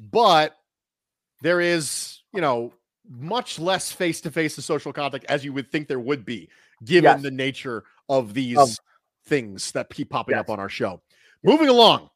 [0.00, 0.56] but
[1.42, 2.72] there is, you know,
[3.08, 6.48] much less face-to-face and social contact as you would think there would be,
[6.84, 7.22] given Yes.
[7.22, 8.78] the nature of these Of-
[9.26, 11.02] things that keep popping up on our show.
[11.42, 12.10] Moving along.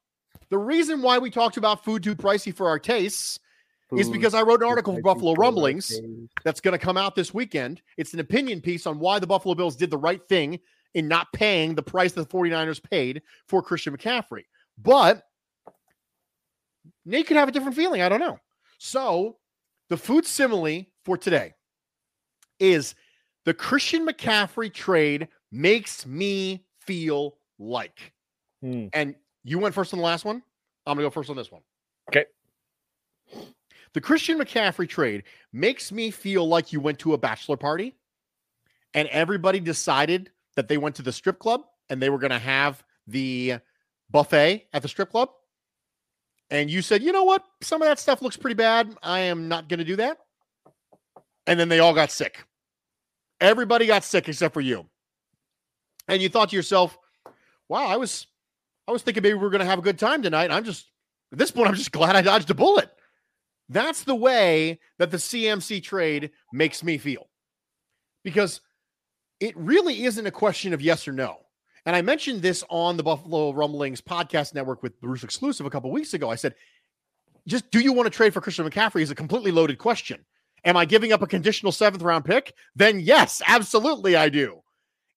[0.48, 3.38] The reason why we talked about food too pricey for our tastes
[3.96, 6.02] is because I wrote an article for Buffalo Rumblings taste.
[6.44, 7.82] that's going to come out this weekend.
[7.96, 10.60] It's an opinion piece on why the Buffalo Bills did the right thing
[10.94, 14.44] in not paying the price that the 49ers paid for Christian McCaffrey.
[14.78, 15.22] But
[17.04, 18.02] Nate could have a different feeling.
[18.02, 18.38] I don't know.
[18.78, 19.36] So
[19.88, 21.54] the food simile for today
[22.58, 22.94] is
[23.44, 28.12] the Christian McCaffrey trade makes me feel like.
[28.62, 28.86] Hmm.
[28.92, 30.42] And you went first on the last one.
[30.86, 31.62] I'm going to go first on this one.
[32.10, 32.24] Okay.
[33.94, 37.94] The Christian McCaffrey trade makes me feel like you went to a bachelor party
[38.94, 42.38] and everybody decided that they went to the strip club and they were going to
[42.38, 43.56] have the
[44.10, 45.30] buffet at the strip club.
[46.50, 47.44] And you said, you know what?
[47.62, 48.96] Some of that stuff looks pretty bad.
[49.02, 50.18] I am not going to do that.
[51.46, 52.44] And then they all got sick.
[53.40, 54.86] Everybody got sick except for you.
[56.08, 56.98] And you thought to yourself,
[57.68, 58.26] wow, I was
[58.88, 60.50] I was thinking maybe we are going to have a good time tonight.
[60.50, 60.86] I'm just
[61.32, 62.90] at this point, I'm just glad I dodged a bullet.
[63.70, 67.30] That's the way that the CMC trade makes me feel.
[68.24, 68.60] Because
[69.38, 71.38] it really isn't a question of yes or no.
[71.86, 75.90] And I mentioned this on the Buffalo Rumblings podcast network with Bruce Exclusive a couple
[75.90, 76.28] weeks ago.
[76.28, 76.56] I said,
[77.46, 80.26] just do you want to trade for Christian McCaffrey is a completely loaded question.
[80.64, 82.52] Am I giving up a conditional seventh round pick?
[82.74, 84.60] Then yes, absolutely I do.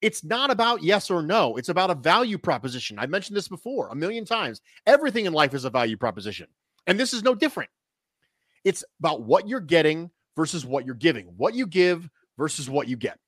[0.02, 1.58] It's not about yes or no.
[1.58, 3.00] It's about a value proposition.
[3.00, 4.62] I mentioned this before a million times.
[4.86, 6.48] Everything in life is a value proposition.
[6.88, 7.70] And this is no different.
[8.64, 12.96] It's about what you're getting versus what you're giving, what you give versus what you
[12.98, 13.20] get.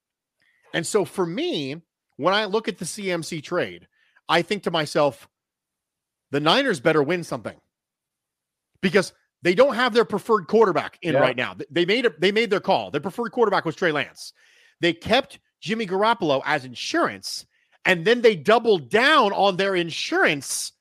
[0.73, 1.81] And so for me,
[2.17, 3.87] when I look at the CMC trade,
[4.27, 5.27] I think to myself,
[6.31, 7.59] the Niners better win something
[8.81, 11.19] because they don't have their preferred quarterback in Yeah.
[11.19, 11.55] right now.
[11.69, 12.19] They made it.
[12.19, 12.89] They made their call.
[12.91, 14.33] Their preferred quarterback was Trey Lance.
[14.81, 17.45] They kept Jimmy Garoppolo as insurance,
[17.85, 20.71] and then they doubled down on their insurance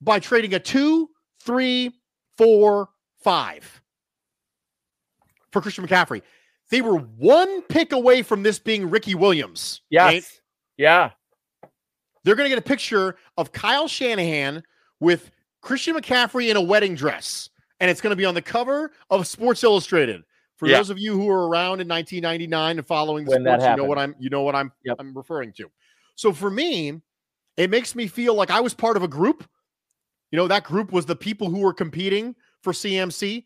[0.00, 1.92] by trading a two, three,
[2.36, 2.88] four,
[3.28, 3.82] five
[5.52, 6.22] for Christian McCaffrey.
[6.70, 9.82] They were one pick away from this being Ricky Williams.
[9.90, 10.12] Yes.
[10.12, 10.40] Nate.
[10.78, 11.10] Yeah.
[12.24, 14.62] They're going to get a picture of Kyle Shanahan
[15.00, 18.92] with Christian McCaffrey in a wedding dress, and it's going to be on the cover
[19.10, 20.22] of Sports Illustrated.
[20.56, 20.78] For Yeah.
[20.78, 23.84] those of you who were around in 1999 and following the When sports, you know
[23.84, 24.96] what I'm you know what I'm Yep.
[25.00, 25.70] I'm referring to.
[26.16, 27.00] So for me,
[27.58, 29.46] it makes me feel like I was part of a group.
[30.30, 33.44] You know, that group was the people who were competing for CMC.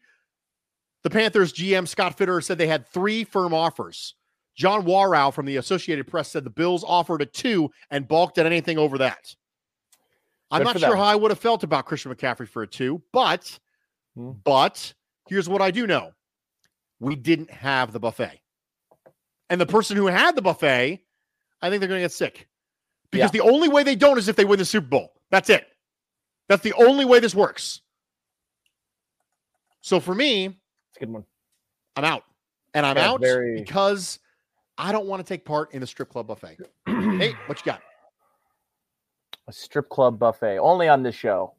[1.02, 4.14] The Panthers GM Scott Fitterer said they had three firm offers.
[4.54, 8.46] John Wawrow from the Associated Press said the Bills offered a two and balked at
[8.46, 9.34] anything over that.
[10.50, 10.98] I'm Good not sure them.
[10.98, 13.58] how I would have felt about Christian McCaffrey for a two, but
[14.14, 14.32] Hmm.
[14.44, 14.92] but
[15.26, 16.12] here's what I do know.
[17.00, 18.40] We didn't have the buffet.
[19.48, 21.02] And the person who had the buffet,
[21.62, 22.46] I think they're going to get sick.
[23.10, 25.12] Because the only way they don't is if they win the Super Bowl.
[25.30, 25.66] That's it.
[26.48, 27.80] That's the only way this works.
[29.82, 31.24] So for me, It's a good one.
[31.96, 32.24] I'm out.
[32.74, 34.18] And I'm Yeah, out very- because
[34.78, 36.58] I don't want to take part in the strip club buffet.
[36.86, 37.82] hey, what you got?
[39.48, 40.58] a strip club buffet.
[40.58, 41.54] Only on this show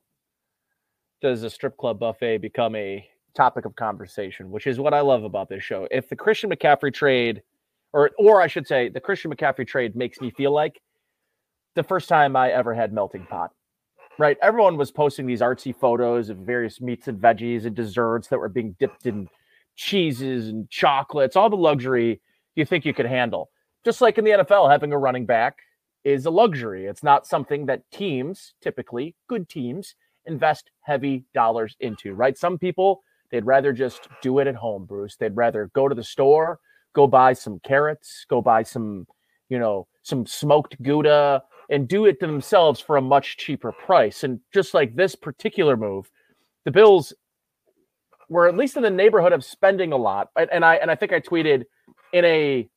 [1.21, 3.05] does a strip club buffet become a
[3.35, 5.85] topic of conversation, which is what I love about this show.
[5.91, 7.43] If the Christian McCaffrey trade,
[7.91, 10.81] or or I should say, the Christian McCaffrey trade makes me feel like
[11.75, 13.51] the first time I ever had melting pot.
[14.19, 14.37] Right?
[14.41, 18.49] Everyone was posting these artsy photos of various meats and veggies and desserts that were
[18.49, 19.27] being dipped in
[19.75, 22.21] cheeses and chocolates, all the luxury
[22.55, 23.49] you think you could handle.
[23.83, 25.57] Just like in the NFL, having a running back
[26.03, 26.85] is a luxury.
[26.85, 29.95] It's not something that teams, typically good teams,
[30.25, 32.37] invest heavy dollars into, right?
[32.37, 35.15] Some people, they'd rather just do it at home, Bruce.
[35.15, 36.59] They'd rather go to the store,
[36.93, 39.07] go buy some carrots, go buy some,
[39.49, 44.23] you know, some smoked Gouda and do it themselves for a much cheaper price.
[44.23, 46.09] And just like this particular move,
[46.65, 47.13] the Bills
[48.29, 50.29] were at least in the neighborhood of spending a lot.
[50.37, 51.63] And I and I think I tweeted
[52.13, 52.69] in a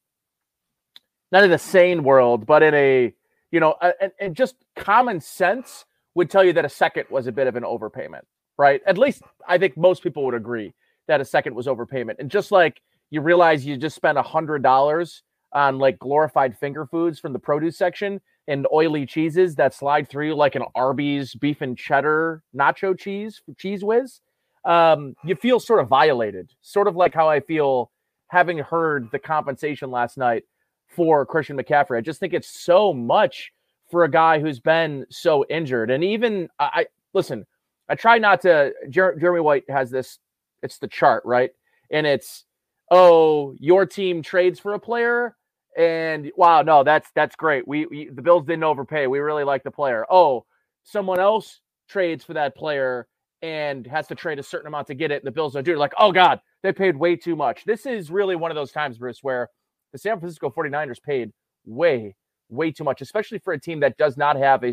[1.30, 3.12] not in a sane world, but in a
[3.50, 7.32] you know, and, and just common sense would tell you that a second was a
[7.32, 8.22] bit of an overpayment,
[8.59, 8.80] right?
[8.87, 10.74] At least I think most people would agree
[11.06, 12.18] that a second was overpayment.
[12.18, 12.80] And just like
[13.11, 17.38] you realize you just spent a hundred dollars on like glorified finger foods from the
[17.38, 22.98] produce section and oily cheeses that slide through like an Arby's beef and cheddar nacho
[22.98, 24.20] cheese, Cheez Whiz.
[24.64, 27.90] Um, you feel sort of violated, sort of like how I feel
[28.28, 30.44] having heard the compensation last night
[30.88, 31.98] for Christian McCaffrey.
[31.98, 33.52] I just think it's so much
[33.90, 35.90] for a guy who's been so injured.
[35.90, 37.46] And even I, I listen,
[37.88, 38.72] I try not to.
[38.90, 40.18] Jer- Jeremy White has this.
[40.62, 41.50] It's the chart, right?
[41.90, 42.44] And it's
[42.90, 45.37] oh, your team trades for a player,
[45.76, 47.66] and wow, no, that's that's great.
[47.68, 49.06] We, we the Bills didn't overpay.
[49.08, 50.06] We really like the player.
[50.10, 50.44] Oh,
[50.84, 53.08] someone else trades for that player
[53.42, 55.16] and has to trade a certain amount to get it.
[55.22, 55.78] And the Bills don't do it.
[55.78, 57.64] Like, oh God, they paid way too much.
[57.64, 59.48] This is really one of those times, Bruce, where
[59.92, 61.32] the San Francisco 49ers paid
[61.66, 62.16] way,
[62.50, 64.68] way too much, especially for a team that does not have a,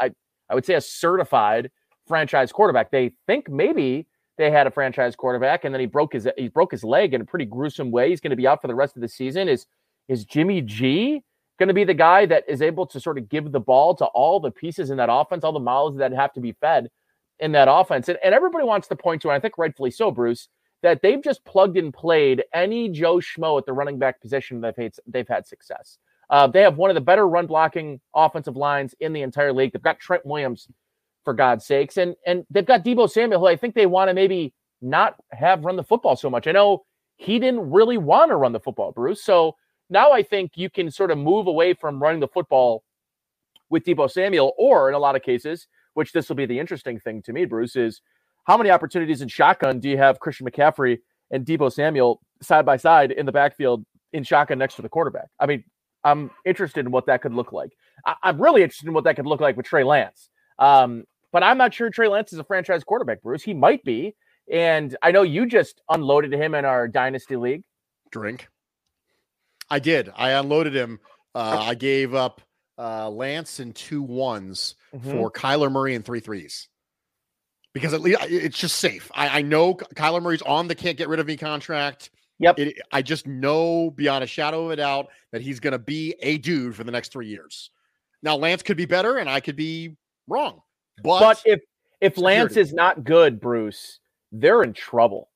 [0.00, 0.12] I,
[0.50, 1.70] I would say, a certified
[2.08, 2.90] franchise quarterback.
[2.90, 4.06] They think maybe
[4.38, 7.20] they had a franchise quarterback, and then he broke his he broke his leg in
[7.22, 8.10] a pretty gruesome way.
[8.10, 9.48] He's going to be out for the rest of the season.
[9.48, 9.66] Is
[10.08, 11.22] is Jimmy G
[11.58, 14.04] going to be the guy that is able to sort of give the ball to
[14.06, 16.88] all the pieces in that offense, all the mouths that have to be fed
[17.38, 18.08] in that offense?
[18.08, 20.48] And, and everybody wants to point to, and I think rightfully so, Bruce,
[20.82, 24.60] that they've just plugged and played any Joe Schmo at the running back position.
[24.60, 25.98] They've had, they've had success.
[26.30, 29.72] Uh, they have one of the better run blocking offensive lines in the entire league.
[29.72, 30.68] They've got Trent Williams,
[31.24, 34.14] for God's sakes, and and they've got Deebo Samuel, who I think they want to
[34.14, 36.46] maybe not have run the football so much.
[36.46, 36.84] I know
[37.16, 39.22] he didn't really want to run the football, Bruce.
[39.22, 39.56] So
[39.92, 42.82] now I think you can sort of move away from running the football
[43.70, 46.98] with Deebo Samuel, or in a lot of cases, which this will be the interesting
[46.98, 48.00] thing to me, Bruce, is
[48.44, 50.98] how many opportunities in shotgun do you have Christian McCaffrey
[51.30, 55.28] and Deebo Samuel side by side in the backfield in shotgun next to the quarterback?
[55.38, 55.64] I mean,
[56.04, 57.72] I'm interested in what that could look like.
[58.04, 60.30] I- I'm really interested in what that could look like with Trey Lance.
[60.58, 63.42] Um, but I'm not sure Trey Lance is a franchise quarterback, Bruce.
[63.42, 64.14] He might be.
[64.50, 67.62] And I know you just unloaded him in our dynasty league.
[68.10, 68.48] Drink.
[69.70, 70.10] I did.
[70.16, 71.00] I unloaded him.
[71.34, 72.40] Uh, I gave up
[72.78, 75.10] uh, Lance and two ones Mm-hmm.
[75.10, 76.68] for Kyler Murray and three threes
[77.72, 79.10] because at least it's just safe.
[79.14, 82.10] I, I know Kyler Murray's on the can't get rid of me contract.
[82.40, 82.58] Yep.
[82.58, 86.14] It, I just know beyond a shadow of a doubt that he's going to be
[86.20, 87.70] a dude for the next three years.
[88.22, 89.96] Now, Lance could be better, and I could be
[90.28, 90.60] wrong.
[91.02, 91.60] But, But if
[92.02, 93.98] if Lance is not good, Bruce,
[94.30, 95.30] they're in trouble.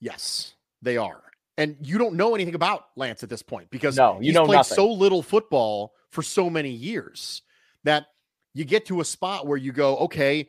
[0.00, 1.22] yes, they are.
[1.60, 4.46] And you don't know anything about Lance at this point because No, you he's know
[4.46, 4.76] played nothing.
[4.76, 7.42] so little football for so many years
[7.84, 8.06] that
[8.54, 10.48] you get to a spot where you go, okay,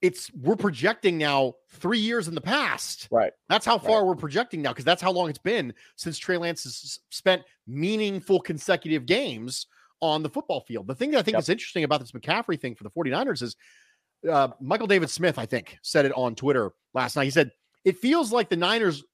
[0.00, 3.06] it's we're projecting now three years in the past.
[3.10, 3.32] Right.
[3.50, 6.64] That's how far we're projecting now because that's how long it's been since Trey Lance
[6.64, 9.66] has spent meaningful consecutive games
[10.00, 10.86] on the football field.
[10.86, 11.42] The thing that I think Yep.
[11.42, 13.56] is interesting about this McCaffrey thing for the 49ers is
[14.30, 17.24] uh, Michael David Smith, I think, said it on Twitter last night.
[17.24, 17.50] He said,
[17.84, 19.04] It feels like the Niners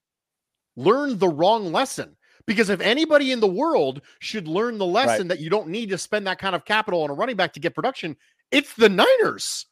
[0.77, 2.17] learned the wrong lesson.
[2.47, 5.99] Because if anybody in the world should learn the lesson that you don't need to
[5.99, 8.17] spend that kind of capital on a running back to get production,
[8.51, 9.67] it's the Niners.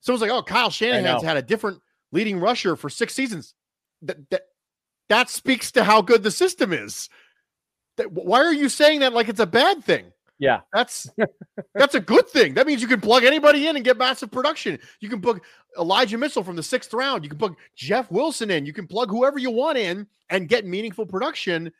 [0.00, 1.80] So it's like, oh, Kyle Shanahan's had a different
[2.12, 3.54] leading rusher for six seasons.
[4.02, 4.42] That that
[5.08, 7.08] that speaks to how good the system is.
[7.96, 10.12] That, why are you saying that like it's a bad thing?
[10.38, 10.60] Yeah.
[10.72, 11.10] That's
[11.74, 12.54] that's a good thing.
[12.54, 14.78] That means you can plug anybody in and get massive production.
[15.00, 15.42] You can plug
[15.78, 17.24] Elijah Mitchell from the sixth round.
[17.24, 18.64] You can plug Jeff Wilson in.
[18.64, 21.72] You can plug whoever you want in and get meaningful production.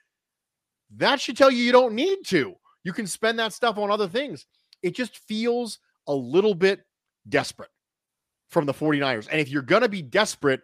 [0.96, 2.54] That should tell you you don't need to.
[2.82, 4.46] You can spend that stuff on other things.
[4.82, 6.80] It just feels a little bit
[7.28, 7.70] desperate
[8.48, 9.28] from the 49ers.
[9.30, 10.62] And if you're going to be desperate,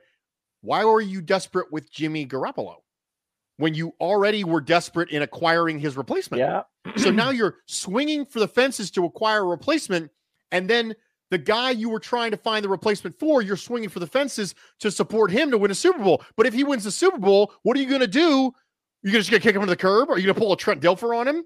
[0.62, 2.76] why were you desperate with Jimmy Garoppolo
[3.56, 6.40] when you already were desperate in acquiring his replacement?
[6.40, 6.62] Yeah.
[6.96, 10.10] So now you're swinging for the fences to acquire a replacement,
[10.50, 10.94] and then
[11.30, 14.54] the guy you were trying to find the replacement for, you're swinging for the fences
[14.80, 16.22] to support him to win a Super Bowl.
[16.36, 18.52] But if he wins the Super Bowl, what are you going to do?
[19.02, 20.10] You're just going to kick him to the curb?
[20.10, 21.44] Are you going to pull a Trent Dilfer on him?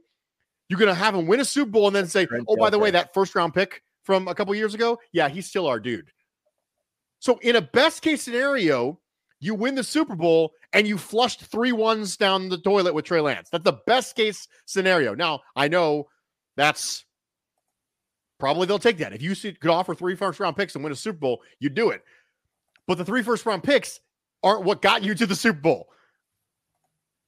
[0.68, 2.70] You're going to have him win a Super Bowl and then say, Trent "Oh, by
[2.70, 5.80] the way, that first round pick from a couple years ago, yeah, he's still our
[5.80, 6.10] dude."
[7.20, 9.00] So in a best case scenario,
[9.40, 13.20] you win the Super Bowl and you flushed three ones down the toilet with Trey
[13.20, 13.48] Lance.
[13.50, 15.14] That's the best case scenario.
[15.14, 16.08] Now, I know
[16.56, 17.04] that's
[18.38, 19.12] probably they'll take that.
[19.12, 21.90] If you could offer three first round picks and win a Super Bowl, you'd do
[21.90, 22.02] it.
[22.86, 24.00] But the three first round picks
[24.42, 25.88] aren't what got you to the Super Bowl.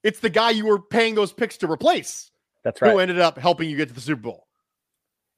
[0.03, 2.30] It's the guy you were paying those picks to replace
[2.64, 2.93] That's right.
[2.93, 4.47] who ended up helping you get to the Super Bowl.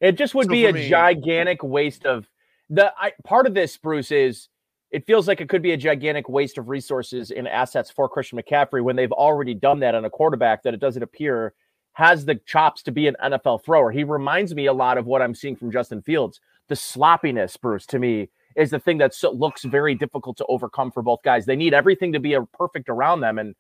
[0.01, 2.29] It just would So be a me- gigantic waste of
[2.71, 4.49] the I, part of this, Bruce, is
[4.93, 8.39] it feels like it could be a gigantic waste of resources and assets for Christian
[8.39, 11.55] McCaffrey when they've already done that on a quarterback that it doesn't appear
[11.95, 13.91] has the chops to be an NFL thrower.
[13.91, 16.41] He reminds me a lot of what I'm seeing from Justin Fields.
[16.69, 20.91] The sloppiness, Bruce, to me, is the thing that so, looks very difficult to overcome
[20.91, 21.45] for both guys.
[21.45, 23.55] They need everything to be a perfect around them, and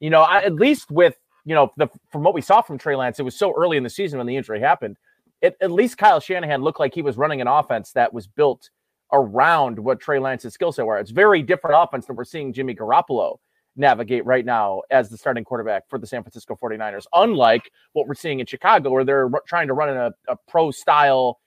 [0.00, 2.96] you know, I, at least with you know the from what we saw from Trey
[2.96, 4.96] Lance, it was so early in the season when the injury happened
[5.40, 8.70] it, at least Kyle Shanahan looked like he was running an offense that was built
[9.12, 10.98] around what Trey Lance's skill set were.
[10.98, 13.38] It's very different offense than we're seeing Jimmy Garoppolo
[13.76, 18.14] navigate right now as the starting quarterback for the San Francisco 49ers, unlike what we're
[18.14, 21.38] seeing in Chicago, where they're trying to run in a, a pro style,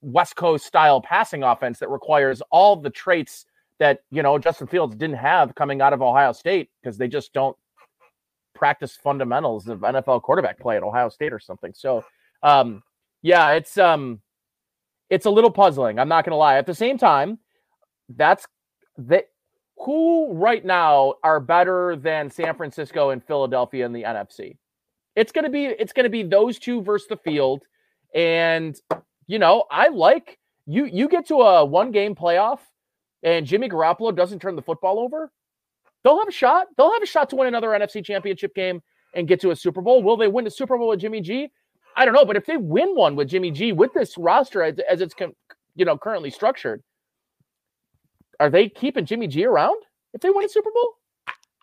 [0.00, 3.44] West Coast style passing offense that requires all the traits
[3.78, 7.32] that, you know, Justin Fields didn't have coming out of Ohio State because they just
[7.32, 7.56] don't
[8.54, 11.72] practice fundamentals of NFL quarterback play at Ohio State or something.
[11.74, 12.04] So,
[12.42, 12.82] um,
[13.22, 14.20] yeah, it's um
[15.10, 15.98] it's a little puzzling.
[15.98, 16.56] I'm not gonna lie.
[16.56, 17.38] At the same time,
[18.08, 18.46] that's
[18.98, 19.26] that
[19.78, 24.56] who right now are better than San Francisco and Philadelphia in the NFC.
[25.16, 27.62] It's gonna be it's gonna be those two versus the field.
[28.14, 28.78] And
[29.26, 32.60] you know, I like you you get to a one game playoff
[33.24, 35.32] and Jimmy Garoppolo doesn't turn the football over,
[36.04, 36.66] they'll have a shot.
[36.76, 38.82] They'll have a shot to win another NFC championship game
[39.14, 40.02] and get to a Super Bowl.
[40.02, 41.50] Will they win the Super Bowl with Jimmy G?
[41.96, 44.76] I don't know, but if they win one with Jimmy G with this roster as,
[44.90, 45.14] as it's
[45.76, 46.82] you know currently structured,
[48.40, 49.80] are they keeping Jimmy G around
[50.12, 50.94] if they win a Super Bowl?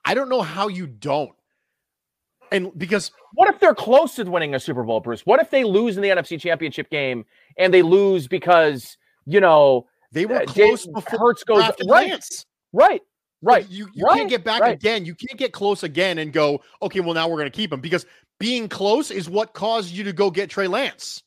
[0.05, 1.31] I don't know how you don't.
[2.51, 5.25] And because What if they're close to winning a Super Bowl, Bruce?
[5.25, 7.25] What if they lose in the NFC Championship game
[7.57, 11.85] and they lose because you know they were uh, close Jalen before Hurts goes right,
[11.85, 12.45] Lance.
[12.73, 13.01] right,
[13.41, 13.69] right.
[13.69, 14.73] You, you right, can't get back right.
[14.73, 15.05] again.
[15.05, 17.79] You can't get close again and go, okay, well, now we're going to keep him
[17.79, 18.05] because
[18.41, 21.23] being close is what caused you to go get Trey Lance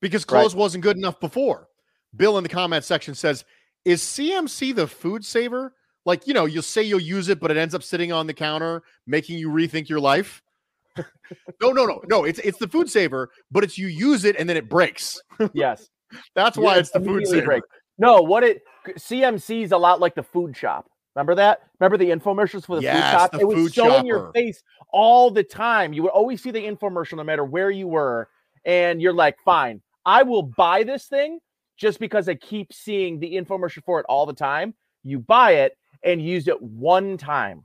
[0.00, 0.40] because Right.
[0.40, 1.68] close wasn't good enough before.
[2.16, 3.44] Bill in the comment section says,
[3.84, 5.74] Is CMC the food saver?
[6.06, 8.34] Like, you know, you'll say you'll use it, but it ends up sitting on the
[8.34, 10.42] counter, making you rethink your life.
[10.96, 12.24] no, no, no, no.
[12.24, 15.20] It's it's the food saver, but it's you use it and then it breaks.
[15.52, 15.88] Yes.
[16.34, 17.44] That's why Yeah, it's the food saver.
[17.46, 17.62] break.
[17.98, 18.62] No, what it
[18.98, 20.90] CMC is a lot like the food shop.
[21.14, 21.62] Remember that?
[21.78, 23.32] Remember the infomercials for the Yes, food shop?
[23.32, 25.92] the it was so in your face all the time.
[25.92, 28.28] You would always see the infomercial no matter where you were,
[28.64, 31.40] and you're like, fine, I will buy this thing
[31.76, 34.74] just because I keep seeing the infomercial for it all the time.
[35.02, 37.64] You buy it and use it one time.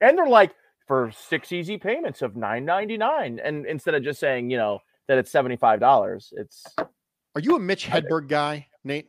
[0.00, 0.54] And they're like
[0.88, 4.80] for six easy payments of nine ninety nine, and instead of just saying you know
[5.06, 6.64] that it's seventy five dollars, it's.
[7.36, 9.08] Are you a Mitch Hedberg guy, Nate?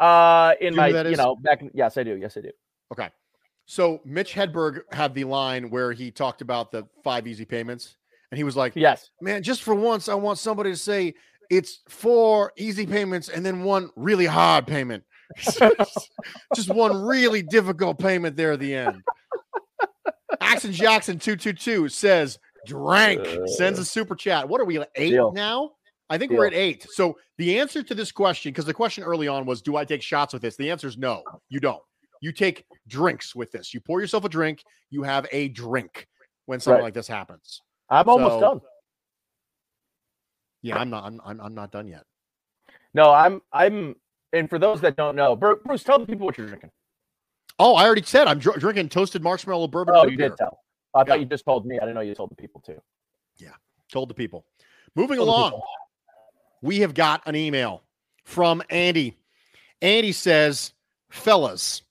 [0.00, 2.50] Uh, in you my you know back yes I do yes I do.
[2.90, 3.10] Okay.
[3.66, 7.96] So Mitch Hedberg had the line where he talked about the five easy payments,
[8.32, 11.14] and he was like, Yes, "Man, just for once, I want somebody to say
[11.50, 15.04] it's four easy payments and then one really hard payment,
[16.56, 19.02] just one really difficult payment there at the end."
[20.40, 23.20] Axon Jackson two two two says, "Drank."
[23.56, 24.48] Sends a super chat.
[24.48, 25.32] What are we eight Deal.
[25.32, 25.72] now?
[26.10, 26.86] I think we're at eight.
[26.90, 30.02] So the answer to this question, because the question early on was, "Do I take
[30.02, 31.22] shots with this?" The answer is no.
[31.48, 31.82] You don't.
[32.20, 33.72] You take drinks with this.
[33.72, 34.62] You pour yourself a drink.
[34.90, 36.06] You have a drink
[36.46, 36.84] when something Right.
[36.88, 37.62] like this happens.
[37.88, 38.60] I'm almost done.
[40.62, 41.04] Yeah, I'm not.
[41.04, 42.04] I'm, I'm, I'm not done yet.
[42.92, 43.94] No, I'm I'm
[44.32, 46.70] and for those that don't know, Bruce, tell the people what you're drinking.
[47.58, 49.94] Oh, I already said I'm dr- drinking toasted marshmallow bourbon.
[49.96, 50.30] Oh, you beer.
[50.30, 50.58] did tell.
[50.94, 51.04] I Yeah.
[51.04, 51.76] thought you just told me.
[51.78, 52.80] I didn't know you told the people too.
[53.38, 53.52] Yeah,
[53.92, 54.44] told the people.
[54.96, 55.64] Moving Told along, people.
[56.62, 57.82] We have got an email
[58.24, 59.18] from Andy.
[59.82, 60.72] Andy says,
[61.10, 61.82] "Fellas,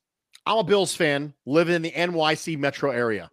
[0.46, 3.30] I'm a Bills fan living in the NYC metro area.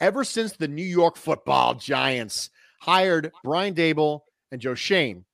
[0.00, 2.50] Ever since the New York Football Giants
[2.80, 4.20] hired Brian Daboll
[4.50, 5.24] and Joe Schoen,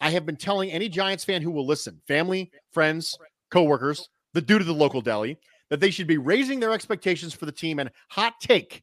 [0.00, 3.16] I have been telling any Giants fan who will listen, family, friends,
[3.50, 5.38] coworkers, the dude of the local deli,
[5.70, 7.78] that they should be raising their expectations for the team.
[7.78, 8.82] And hot take,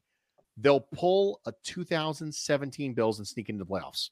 [0.56, 4.10] they'll pull a 2017 Bills and sneak into the playoffs.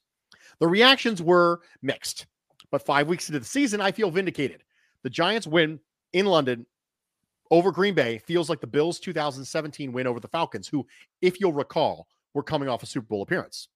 [0.63, 2.25] The reactions were mixed,
[2.71, 4.63] but five weeks into the season, I feel vindicated.
[5.01, 5.77] The Giants win
[6.13, 6.65] in London
[7.51, 10.87] over Green Bay feels like the Bills' 2017 win over the Falcons, who,
[11.21, 13.67] if you'll recall, were coming off a Super Bowl appearance.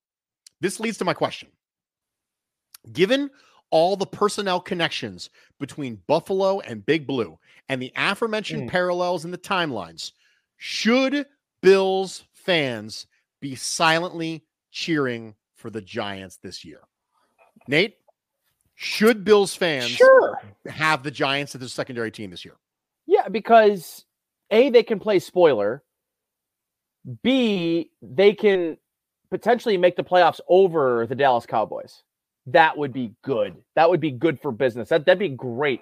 [0.62, 1.50] This leads to my question.
[2.94, 3.32] Given
[3.70, 5.30] all the personnel connections
[5.60, 8.72] between Buffalo and Big Blue and the aforementioned Mm.
[8.72, 10.14] parallels in the timelines,
[10.56, 11.26] should
[11.62, 13.08] Bills fans
[13.42, 16.80] be silently cheering for the Giants this year?
[17.68, 17.98] Nate,
[18.76, 20.40] should Bills fans Sure.
[20.68, 22.56] have the Giants as their secondary team this year?
[23.06, 24.06] Yeah, because
[24.52, 25.84] A, they can play spoiler.
[27.24, 28.78] B, they can
[29.30, 32.04] potentially make the playoffs over the Dallas Cowboys.
[32.48, 33.56] That would be good.
[33.76, 34.90] That would be good for business.
[34.90, 35.82] That that'd be great.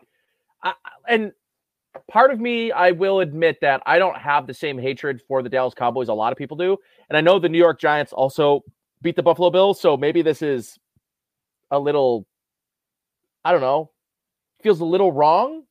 [0.64, 0.74] I,
[1.08, 1.32] and
[2.10, 5.50] part of me, I will admit that I don't have the same hatred for the
[5.50, 6.78] Dallas Cowboys a lot of people do.
[7.10, 8.64] And I know the New York Giants also
[9.02, 10.78] beat the Buffalo Bills, so maybe this is
[11.72, 12.26] a little
[13.44, 13.92] I don't know,
[14.64, 15.64] feels a little wrong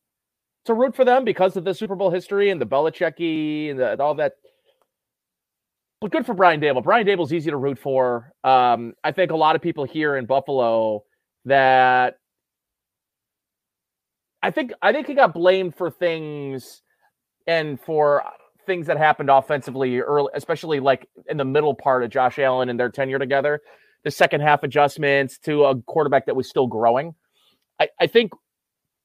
[0.64, 3.92] to root for them because of the Super Bowl history and the Belichicky and, the,
[3.92, 4.34] and all that.
[6.00, 6.84] But good for Brian Daboll.
[6.84, 8.32] Brian Daboll's easy to root for.
[8.44, 11.02] Um, I think a lot of people here in Buffalo
[11.46, 12.18] that
[14.42, 16.82] I think I think he got blamed for things
[17.46, 18.22] and for
[18.66, 22.78] things that happened offensively early, especially like in the middle part of Josh Allen and
[22.78, 23.60] their tenure together.
[24.04, 27.14] The second half adjustments to a quarterback that was still growing.
[27.80, 28.32] I, I think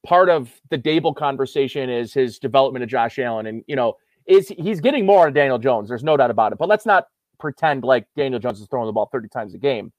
[0.05, 3.95] part of the Daboll conversation is his development of Josh Allen, and you know,
[4.25, 5.89] is he's getting more on Daniel Jones.
[5.89, 6.57] There's no doubt about it.
[6.57, 7.05] But let's not
[7.39, 9.91] pretend like Daniel Jones is throwing the ball 30 times a game.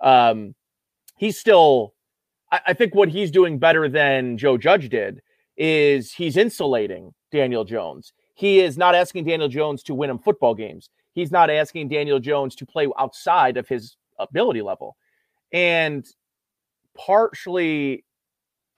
[0.00, 0.54] Um,
[1.16, 1.94] he's still.
[2.50, 5.20] I, I think what he's doing better than Joe Judge did
[5.56, 8.12] is he's insulating Daniel Jones.
[8.38, 10.90] He is not asking Daniel Jones to win him football games.
[11.12, 14.96] He's not asking Daniel Jones to play outside of his ability level.
[15.52, 16.06] And
[16.96, 18.04] partially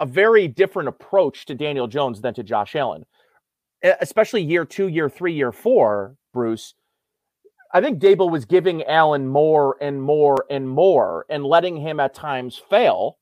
[0.01, 3.05] a very different approach to Daniel Jones than to Josh Allen,
[4.01, 6.73] especially year two, year three, year four, Bruce.
[7.75, 12.15] I think Daboll was giving Allen more and more and more and letting him at
[12.15, 13.19] times fail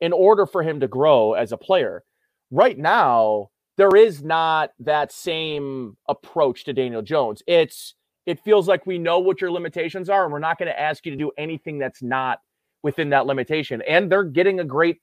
[0.00, 2.04] in order for him to grow as a player.
[2.52, 7.42] Right now, there is not that same approach to Daniel Jones.
[7.46, 7.94] It's
[8.26, 11.04] it feels like we know what your limitations are, and we're not going to ask
[11.04, 12.38] you to do anything that's not
[12.82, 13.82] within that limitation.
[13.88, 14.98] And they're getting a great,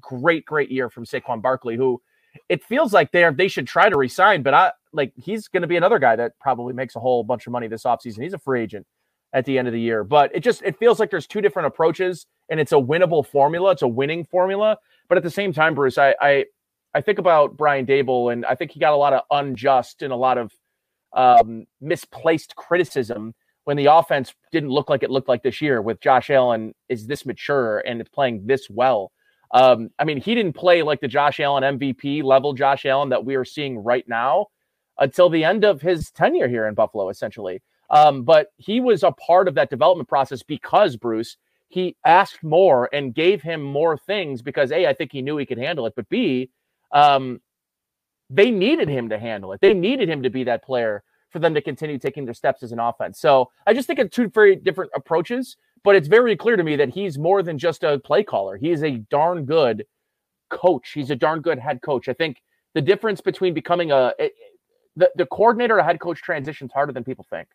[0.00, 2.00] great, great year from Saquon Barkley, who
[2.48, 5.68] it feels like they're they should try to resign, but I like he's going to
[5.68, 8.22] be another guy that probably makes a whole bunch of money this offseason.
[8.22, 8.86] He's a free agent
[9.32, 11.66] at the end of the year, but it just it feels like there's two different
[11.66, 13.72] approaches, and it's a winnable formula.
[13.72, 14.78] It's a winning formula,
[15.08, 16.44] but at the same time, Bruce, I I,
[16.94, 20.12] I think about Brian Daboll, and I think he got a lot of unjust and
[20.12, 20.52] a lot of
[21.12, 23.34] um, misplaced criticism
[23.64, 27.06] when the offense didn't look like it looked like this year with Josh Allen is
[27.06, 29.12] this mature and it's playing this well.
[29.52, 33.24] Um, I mean, he didn't play like the Josh Allen MVP level Josh Allen that
[33.24, 34.46] we are seeing right now
[34.98, 37.62] until the end of his tenure here in Buffalo, essentially.
[37.90, 41.36] Um, but he was a part of that development process because Bruce,
[41.68, 45.46] he asked more and gave him more things because A, I think he knew he
[45.46, 46.50] could handle it, but B,
[46.92, 47.40] um,
[48.30, 49.60] they needed him to handle it.
[49.60, 52.72] They needed him to be that player for them to continue taking their steps as
[52.72, 53.18] an offense.
[53.20, 56.76] So I just think it's two very different approaches, but it's very clear to me
[56.76, 58.56] that he's more than just a play caller.
[58.56, 59.86] He is a darn good
[60.50, 60.92] coach.
[60.92, 62.08] He's a darn good head coach.
[62.08, 62.42] I think
[62.74, 64.30] the difference between becoming a, a
[64.94, 67.48] the, the coordinator or head coach transitions harder than people think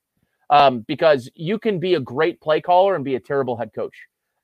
[0.49, 3.95] um, because you can be a great play caller and be a terrible head coach.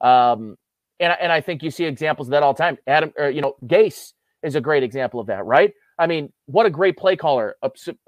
[0.02, 0.58] Um,
[1.00, 2.78] and, and I think you see examples of that all the time.
[2.86, 4.14] Adam, or, you know, Gase
[4.44, 5.74] is a great example of that, right?
[5.98, 7.56] I mean, what a great play caller,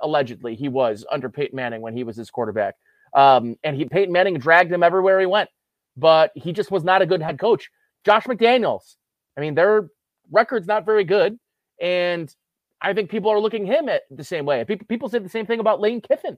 [0.02, 2.76] allegedly, he was under Peyton Manning when he was his quarterback.
[3.14, 5.50] Um, and he Peyton Manning dragged him everywhere he went,
[5.96, 7.70] but he just was not a good head coach.
[8.04, 8.96] Josh McDaniels,
[9.38, 9.90] I mean, their
[10.32, 11.40] record's not very good.
[11.82, 12.34] And
[12.82, 14.64] I think people are looking him at the same way.
[14.66, 16.38] People, say the same thing about Lane Kiffin.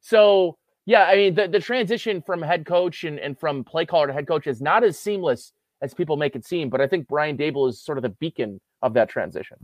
[0.00, 4.08] So, yeah, I mean, the, the transition from head coach and, and from play caller
[4.08, 6.70] to head coach is not as seamless as people make it seem.
[6.70, 9.56] But I think Brian Daboll is sort of the beacon of that transition.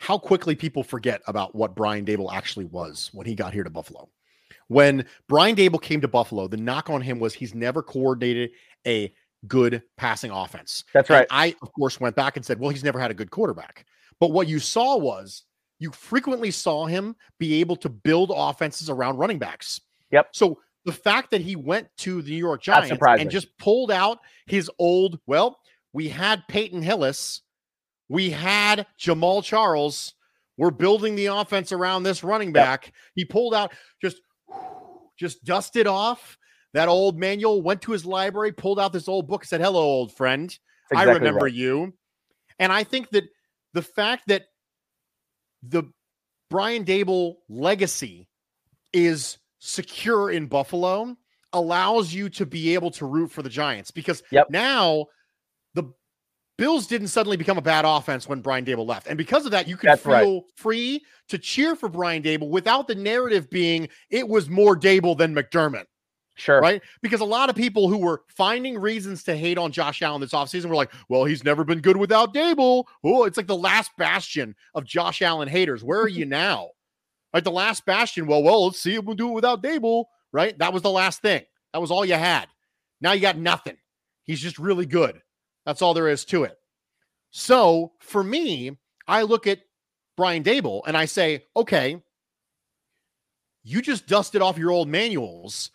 [0.00, 3.70] How quickly people forget about what Brian Daboll actually was when he got here to
[3.70, 4.08] Buffalo.
[4.68, 8.50] When Brian Daboll came to Buffalo, the knock on him was he's never coordinated
[8.86, 9.12] a
[9.46, 10.84] good passing offense.
[10.92, 11.20] That's right.
[11.20, 13.86] And I, of course, went back and said, well, he's never had a good quarterback.
[14.20, 15.44] But what you saw was
[15.78, 19.80] you frequently saw him be able to build offenses around running backs.
[20.10, 20.28] Yep.
[20.32, 24.18] So the fact that he went to the New York Giants and just pulled out
[24.46, 25.58] his old, well,
[25.92, 27.42] we had Peyton Hillis,
[28.08, 30.14] we had Jamaal Charles.
[30.56, 32.86] We're building the offense around this running back.
[32.86, 32.94] Yep.
[33.14, 34.20] He pulled out just
[35.18, 36.38] just dusted off
[36.72, 40.14] that old manual, went to his library, pulled out this old book, said, "Hello, old
[40.14, 40.56] friend.
[40.90, 41.52] Exactly I remember right.
[41.52, 41.94] you."
[42.58, 43.24] And I think that
[43.74, 44.44] the fact that
[45.62, 45.84] the
[46.48, 48.28] Brian Daboll legacy
[48.92, 51.16] is secure in Buffalo
[51.52, 54.48] allows you to be able to root for the Giants because yep.
[54.50, 55.06] now
[56.58, 59.06] Bills didn't suddenly become a bad offense when Brian Daboll left.
[59.06, 60.42] And because of that, you can That's feel right.
[60.56, 65.34] free to cheer for Brian Daboll without the narrative being it was more Daboll than
[65.34, 65.84] McDermott.
[66.36, 66.60] Sure.
[66.60, 66.82] Right?
[67.00, 70.32] Because a lot of people who were finding reasons to hate on Josh Allen this
[70.32, 72.84] offseason were like, well, he's never been good without Daboll.
[73.02, 75.82] Oh, it's like the last bastion of Josh Allen haters.
[75.82, 76.70] Where are you now?
[77.32, 78.26] Like the last bastion.
[78.26, 80.04] Well, well, let's see if we'll do it without Daboll.
[80.32, 80.56] Right?
[80.58, 81.42] That was the last thing.
[81.72, 82.46] That was all you had.
[83.00, 83.76] Now you got nothing.
[84.24, 85.20] He's just really good.
[85.66, 86.58] That's all there is to it.
[87.30, 89.60] So for me, I look at
[90.16, 92.02] Brian Daboll and I say, okay,
[93.62, 95.70] you just dusted off your old manuals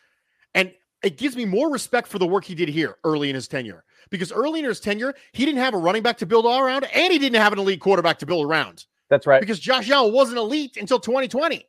[0.55, 0.73] and
[1.03, 3.83] it gives me more respect for the work he did here early in his tenure.
[4.09, 6.85] Because early in his tenure, he didn't have a running back to build all around,
[6.93, 8.85] and he didn't have an elite quarterback to build around.
[9.09, 9.39] That's right.
[9.39, 11.65] Because Josh Allen wasn't elite until 2020.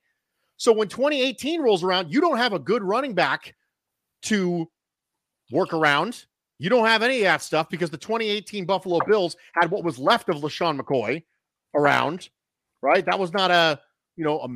[0.56, 3.54] So when 2018 rolls around, you don't have a good running back
[4.22, 4.68] to
[5.50, 6.24] work around.
[6.62, 9.98] You don't have any of that stuff because the 2018 Buffalo Bills had what was
[9.98, 11.24] left of LeSean McCoy
[11.74, 12.28] around,
[12.82, 13.04] right?
[13.04, 13.80] That was not a,
[14.14, 14.48] you know, a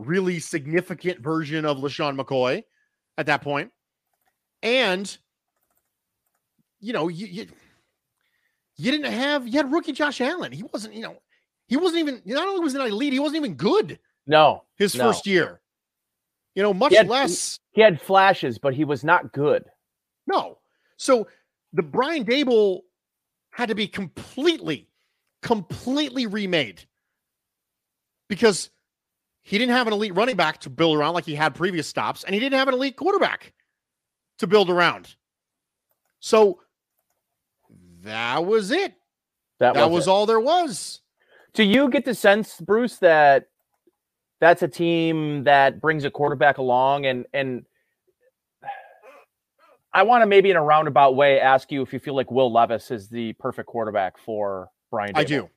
[0.00, 2.62] really significant version of LeSean McCoy
[3.18, 3.70] at that point.
[4.62, 5.14] And
[6.80, 7.46] you know, you, you
[8.76, 10.52] you didn't have you had rookie Josh Allen.
[10.52, 11.18] He wasn't, you know,
[11.66, 13.98] he wasn't even not only was an elite, he wasn't even good.
[14.26, 15.04] No, his no.
[15.04, 15.60] first year.
[16.54, 17.58] You know, much he had, less.
[17.72, 19.64] He had flashes, but he was not good.
[20.26, 20.56] No.
[20.96, 21.26] So
[21.72, 22.80] the Brian Daboll
[23.50, 24.88] had to be completely,
[25.42, 26.84] completely remade
[28.28, 28.70] because
[29.42, 32.24] he didn't have an elite running back to build around like he had previous stops,
[32.24, 33.52] and he didn't have an elite quarterback
[34.38, 35.14] to build around.
[36.20, 36.60] So
[38.02, 38.94] that was it.
[39.58, 41.00] That, that was, was all there was.
[41.54, 43.48] Do you get the sense, Bruce, that
[44.40, 47.64] that's a team that brings a quarterback along and and
[49.94, 52.52] I want to maybe in a roundabout way ask you if you feel like Will
[52.52, 55.12] Levis is the perfect quarterback for Brian.
[55.14, 55.18] Daboll.
[55.18, 55.50] I do.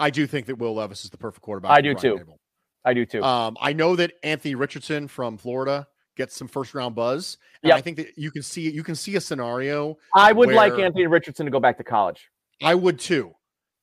[0.00, 1.70] I do think that Will Levis is the perfect quarterback.
[1.70, 2.16] I do too.
[2.16, 2.38] Daboll.
[2.84, 3.22] I do too.
[3.22, 7.38] Um, I know that Anthony Richardson from Florida gets some first round buzz.
[7.62, 9.96] Yeah, I think that you can see you can see a scenario.
[10.14, 12.28] I would like Anthony Richardson to go back to college.
[12.60, 13.32] I would too,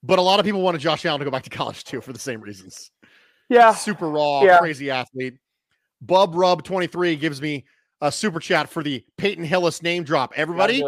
[0.04, 2.14] but a lot of people wanted Josh Allen to go back to college too for
[2.14, 2.92] the same reasons.
[3.48, 4.60] Yeah, super raw, yeah.
[4.60, 5.36] crazy athlete.
[6.02, 7.66] Bub Rub twenty three gives me
[8.02, 10.34] a super chat for the Peyton Hillis name drop.
[10.36, 10.84] Everybody,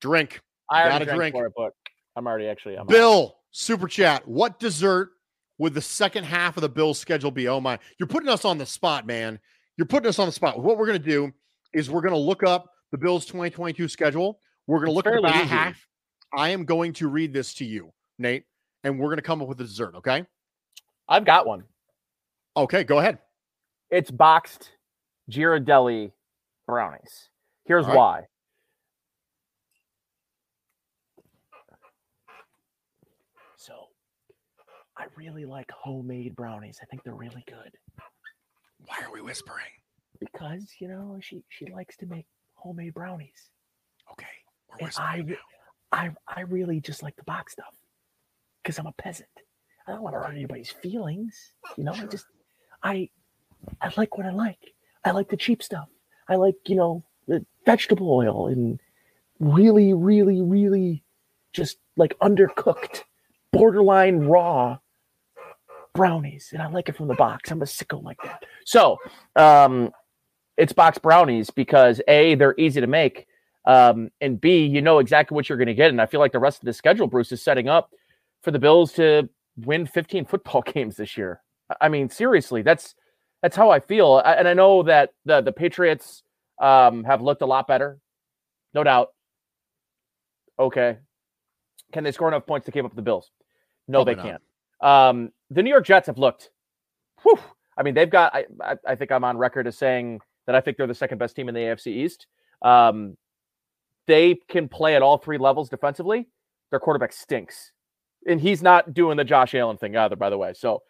[0.00, 0.40] drink.
[0.70, 1.34] I got to drink.
[1.34, 1.72] For it, but
[2.16, 2.76] I'm already actually.
[2.76, 3.34] I'm Bill out.
[3.50, 4.26] super chat.
[4.26, 5.10] What dessert
[5.58, 7.48] would the second half of the Bills schedule be?
[7.48, 9.38] Oh my, you're putting us on the spot, man.
[9.76, 10.62] You're putting us on the spot.
[10.62, 11.32] What we're going to do
[11.72, 14.38] is we're going to look up the Bills 2022 schedule.
[14.66, 15.86] We're going to look at the back half.
[16.32, 18.44] I am going to read this to you, Nate,
[18.84, 19.94] and we're going to come up with a dessert.
[19.96, 20.24] Okay.
[21.08, 21.64] I've got one.
[22.56, 23.18] Okay, go ahead.
[23.90, 24.70] It's boxed
[25.30, 26.12] Ghirardelli
[26.70, 27.28] brownies.
[27.64, 27.96] Here's right.
[27.96, 28.22] why.
[33.56, 33.74] So,
[34.96, 36.78] I really like homemade brownies.
[36.82, 37.72] I think they're really good.
[38.86, 39.66] Why are we whispering?
[40.18, 43.50] Because you know she she likes to make homemade brownies.
[44.12, 44.26] Okay,
[44.68, 45.08] we're whispering.
[45.08, 45.36] I, now.
[45.92, 47.74] I I really just like the box stuff
[48.62, 49.28] because I'm a peasant.
[49.86, 51.52] I don't want to hurt anybody's feelings.
[51.76, 52.26] You know, I just
[52.82, 53.08] I
[53.80, 54.74] I like what I like.
[55.04, 55.88] I like the cheap stuff.
[56.30, 57.04] I like you know
[57.66, 58.80] vegetable oil and
[59.38, 61.02] really really really
[61.52, 63.02] just like undercooked,
[63.52, 64.78] borderline raw
[65.94, 67.50] brownies, and I like it from the box.
[67.50, 68.44] I'm a sicko like that.
[68.64, 68.96] So
[69.36, 69.90] um,
[70.56, 73.26] it's box brownies because a they're easy to make
[73.66, 75.90] um, and B, you know exactly what you're going to get.
[75.90, 77.90] And I feel like the rest of the schedule, Bruce, is setting up
[78.42, 79.28] for the Bills to
[79.58, 81.42] win 15 football games this year.
[81.70, 82.94] I- I mean, seriously, that's
[83.42, 84.18] that's how I feel.
[84.18, 86.22] And I know that the the Patriots
[86.60, 87.98] um, have looked a lot better,
[88.74, 89.08] no doubt.
[90.58, 90.98] Okay,
[91.92, 93.30] can they score enough points to keep up with the Bills?
[93.88, 94.26] No, Probably they not.
[94.26, 94.42] can't.
[94.80, 96.50] Um, the New York Jets have looked.
[97.22, 97.38] Whew,
[97.76, 98.34] I mean, they've got.
[98.34, 101.18] I, I, I think I'm on record as saying that I think they're the second
[101.18, 102.26] best team in the AFC East.
[102.62, 103.16] Um,
[104.06, 106.28] they can play at all three levels defensively.
[106.70, 107.72] Their quarterback stinks,
[108.26, 110.16] and he's not doing the Josh Allen thing either.
[110.16, 110.82] By the way, so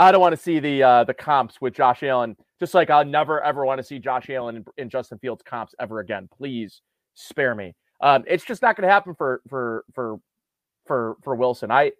[0.00, 2.36] I don't want to see the uh, the comps with Josh Allen.
[2.60, 6.00] Just like I'll never ever want to see Josh Allen and, Justin Fields comps ever
[6.00, 6.28] again.
[6.36, 6.82] Please
[7.14, 7.74] spare me.
[8.00, 10.20] Um, it's just not going to happen for for for
[10.86, 11.70] for for Wilson.
[11.70, 11.92] I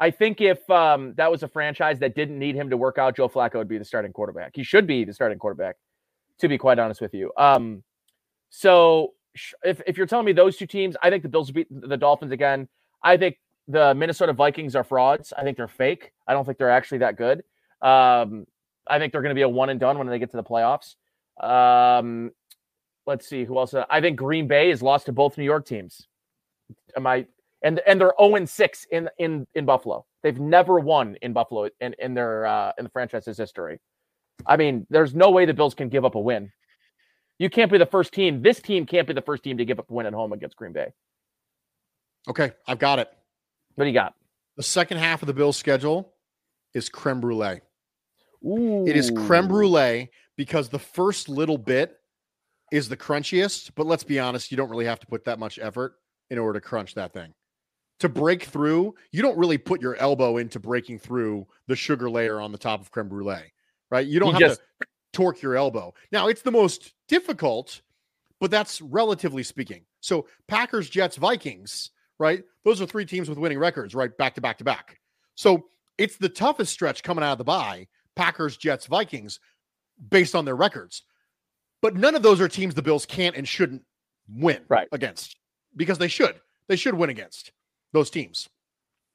[0.00, 3.16] I think if um, that was a franchise that didn't need him to work out,
[3.16, 4.52] Joe Flacco would be the starting quarterback.
[4.54, 5.76] He should be the starting quarterback,
[6.38, 7.30] to be quite honest with you.
[7.36, 7.84] Um,
[8.48, 9.12] so
[9.62, 12.32] if, if you're telling me those two teams, I think the Bills beat the Dolphins
[12.32, 12.66] again.
[13.02, 13.38] I think
[13.70, 15.32] the Minnesota Vikings are frauds.
[15.36, 16.12] I think they're fake.
[16.26, 17.42] I don't think they're actually that good.
[17.82, 18.46] Um,
[18.86, 20.42] I think they're going to be a one and done when they get to the
[20.42, 20.96] playoffs.
[21.40, 22.32] Um,
[23.06, 23.74] let's see who else.
[23.88, 26.06] I think Green Bay is lost to both New York teams.
[26.96, 27.26] Am I?
[27.62, 30.06] And and they're 0 and 6 in in in Buffalo.
[30.22, 33.80] They've never won in Buffalo in in their uh, in the franchise's history.
[34.46, 36.50] I mean, there's no way the Bills can give up a win.
[37.38, 38.42] You can't be the first team.
[38.42, 40.56] This team can't be the first team to give up a win at home against
[40.56, 40.92] Green Bay.
[42.28, 43.10] Okay, I've got it.
[43.74, 44.14] What do you got?
[44.56, 46.12] The second half of the Bills' schedule
[46.74, 47.60] is creme brulee.
[48.44, 48.86] Ooh.
[48.86, 51.96] It is creme brulee because the first little bit
[52.72, 55.58] is the crunchiest, but let's be honest, you don't really have to put that much
[55.60, 55.94] effort
[56.30, 57.34] in order to crunch that thing.
[58.00, 62.40] To break through, you don't really put your elbow into breaking through the sugar layer
[62.40, 63.52] on the top of creme brulee,
[63.90, 64.06] right?
[64.06, 65.92] You don't You have just- to torque your elbow.
[66.12, 67.82] Now, it's the most difficult,
[68.40, 69.84] but that's relatively speaking.
[70.00, 71.90] So, Packers, Jets, Vikings,
[72.20, 72.44] right?
[72.64, 74.16] Those are three teams with winning records, right?
[74.16, 75.00] Back to back to back.
[75.34, 75.66] So,
[75.98, 79.40] it's the toughest stretch coming out of the bye Packers, Jets, Vikings,
[80.10, 81.02] based on their records.
[81.82, 83.82] But none of those are teams the Bills can't and shouldn't
[84.28, 84.88] win Right.
[84.92, 85.36] against
[85.76, 86.40] because they should.
[86.68, 87.52] They should win against
[87.92, 88.48] those teams.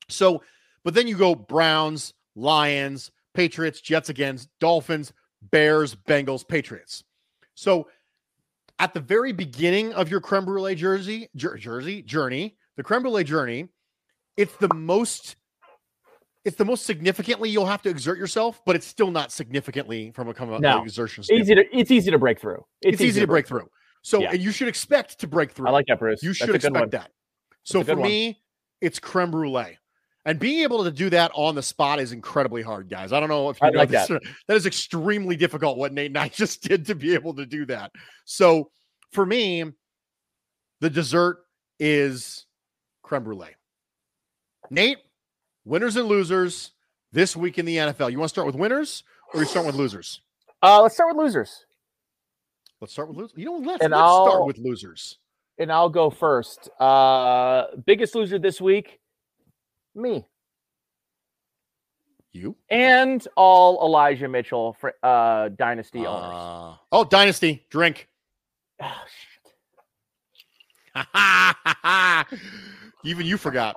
[0.09, 0.43] So,
[0.83, 7.03] but then you go Browns, Lions, Patriots, Jets against Dolphins, Bears, Bengals, Patriots.
[7.55, 7.87] So,
[8.79, 13.23] at the very beginning of your creme brulee jersey, jer- jersey journey, the creme brulee
[13.23, 13.69] journey,
[14.38, 15.36] it's the most
[16.43, 20.28] it's the most significantly you'll have to exert yourself, but it's still not significantly from
[20.30, 20.84] a come a No.
[20.84, 21.43] exertion standpoint.
[21.49, 22.63] easy to it's easy to break through.
[22.84, 23.67] It's, easy to break through.
[24.03, 24.32] So Yeah.
[24.34, 25.67] and you should expect to break through.
[25.67, 26.21] I like that, Bruce.
[26.21, 27.11] you should expect that.
[27.63, 28.07] So for one.
[28.07, 28.41] me,
[28.82, 29.80] it's creme brulee.
[30.28, 33.11] And being able to do that on the spot is incredibly hard, guys.
[33.13, 34.09] I don't know if you I know like this.
[34.11, 37.45] or- that is extremely difficult what Nate and I just did to be able to
[37.47, 37.91] do that.
[38.26, 38.69] So
[39.11, 39.63] for me,
[40.80, 41.39] the dessert
[41.80, 42.44] is
[43.05, 43.55] creme brulee.
[44.71, 44.97] Nate,
[45.63, 46.71] winners and losers
[47.11, 48.11] this week in the NFL.
[48.11, 49.03] You want to start with winners
[49.33, 50.21] or you start with losers?
[50.63, 51.65] Uh, let's start with losers,
[52.81, 53.37] Let's start with losers.
[53.37, 55.19] You know, let's, And let's start I'll- with losers.
[55.59, 56.69] and I'll go first.
[56.79, 58.99] Uh, biggest loser this week,
[59.93, 60.25] me,
[62.31, 62.55] You?
[62.69, 66.33] and all Elijah Mitchell fr- uh, dynasty owners.
[66.35, 68.09] Uh, oh, Dynasty, drink.
[68.81, 68.89] Shit.
[73.05, 73.75] Even you forgot.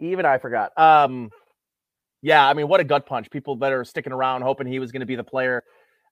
[0.00, 0.76] Even I forgot.
[0.78, 1.30] Um,
[2.22, 3.30] yeah, I mean, what a gut punch.
[3.30, 5.64] People that are sticking around hoping he was going to be the player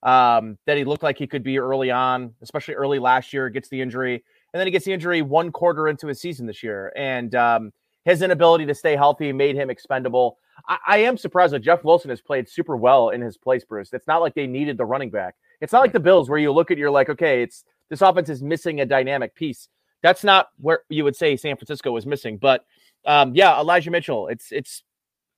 [0.03, 3.69] um, that he looked like he could be early on, especially early last year, gets
[3.69, 4.15] the injury.
[4.53, 6.93] And then he gets the injury one quarter into his season this year.
[6.97, 7.73] And um,
[8.05, 10.39] his inability to stay healthy made him expendable.
[10.69, 13.93] I, I am surprised that Jeff Wilson has played super well in his place, Bruce.
[13.93, 15.37] It's not like they needed the running back.
[15.61, 18.29] It's not like the Bills where you look at you're like, okay, it's this offense
[18.29, 19.69] is missing a dynamic piece.
[20.03, 22.37] That's not where you would say San Francisco was missing.
[22.37, 22.65] But
[23.07, 24.29] um, yeah, Elijah Mitchell.
[24.29, 24.83] It's it's.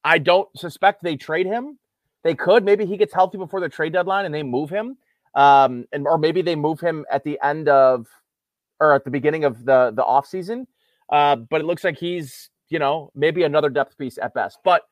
[0.03, 1.79] I don't suspect they trade him.
[2.23, 2.65] They could.
[2.65, 4.97] Maybe he gets healthy before the trade deadline and they move him.
[5.35, 8.07] Um, and or maybe they move him at the end of
[8.81, 10.67] or at the beginning of the the offseason.
[11.11, 14.59] Uh, but it looks like he's, you know, maybe another depth piece at best.
[14.65, 14.83] But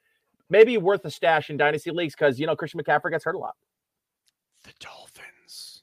[0.50, 3.38] maybe worth a stash in dynasty leagues because you know Christian McCaffrey gets hurt a
[3.38, 3.56] lot.
[4.64, 5.82] The Dolphins.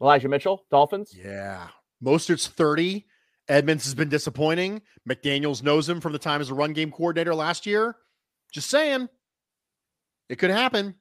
[0.00, 1.14] Elijah Mitchell, Dolphins.
[1.16, 1.68] Yeah.
[2.02, 3.06] Mostert's 30.
[3.48, 4.82] Edmonds has been disappointing.
[5.08, 7.96] McDaniels knows him from the time as a run game coordinator last year.
[8.52, 9.08] Just saying.
[10.28, 10.94] It could happen.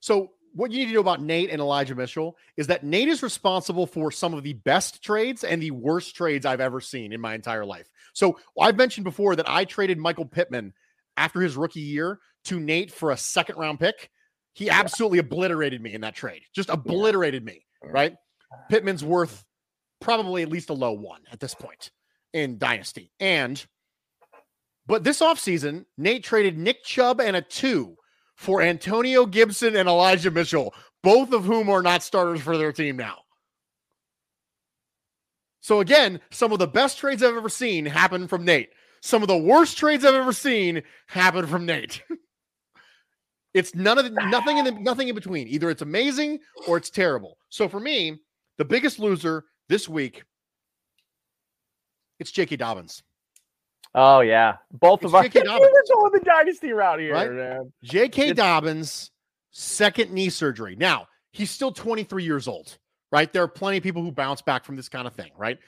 [0.00, 3.22] So, what you need to know about Nate and Elijah Mitchell is that Nate is
[3.22, 7.20] responsible for some of the best trades and the worst trades I've ever seen in
[7.20, 7.88] my entire life.
[8.12, 10.72] So, I've mentioned before that I traded Michael Pittman
[11.16, 14.10] after his rookie year to Nate for a second round pick.
[14.52, 18.16] He absolutely obliterated me in that trade, just obliterated me, right?
[18.68, 19.44] Pittman's worth
[20.00, 21.90] probably at least a low one at this point
[22.32, 23.12] in Dynasty.
[23.20, 23.64] And,
[24.86, 27.96] but this offseason, Nate traded Nick Chubb and a two
[28.36, 32.96] for Antonio Gibson and Elijah Mitchell, both of whom are not starters for their team
[32.96, 33.18] now.
[35.60, 38.70] So again, some of the best trades I've ever seen happen from Nate.
[39.02, 42.02] Some of the worst trades I've ever seen happen from Nate.
[43.54, 45.48] it's none of the, nothing in the, nothing in between.
[45.48, 47.36] Either it's amazing or it's terrible.
[47.50, 48.20] So for me,
[48.56, 50.24] the biggest loser this week,
[52.18, 52.56] it's J.K.
[52.56, 53.02] Dobbins.
[53.94, 55.22] Oh yeah, both It's of us.
[55.24, 55.42] J.K.
[55.44, 55.70] Dobbins.
[55.88, 57.32] We're going the dynasty route here, Right?
[57.32, 57.72] man.
[57.84, 58.22] J.K.
[58.30, 59.10] It's- Dobbins,
[59.52, 60.76] second knee surgery.
[60.76, 62.76] Now, he's still 23 years old,
[63.10, 63.32] right?
[63.32, 65.58] There are plenty of people who bounce back from this kind of thing, right?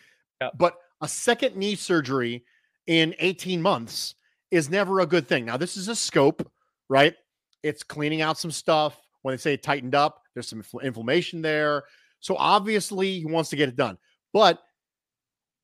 [0.59, 2.45] But a second knee surgery
[2.89, 4.17] in 18 months
[4.51, 5.45] is never a good thing.
[5.45, 6.51] Now, this is a scope,
[6.89, 7.15] right?
[7.63, 8.99] It's cleaning out some stuff.
[9.23, 11.85] When they say it tightened up, there's some infl- inflammation there.
[12.23, 13.99] So obviously, he wants to get it done.
[14.33, 14.61] But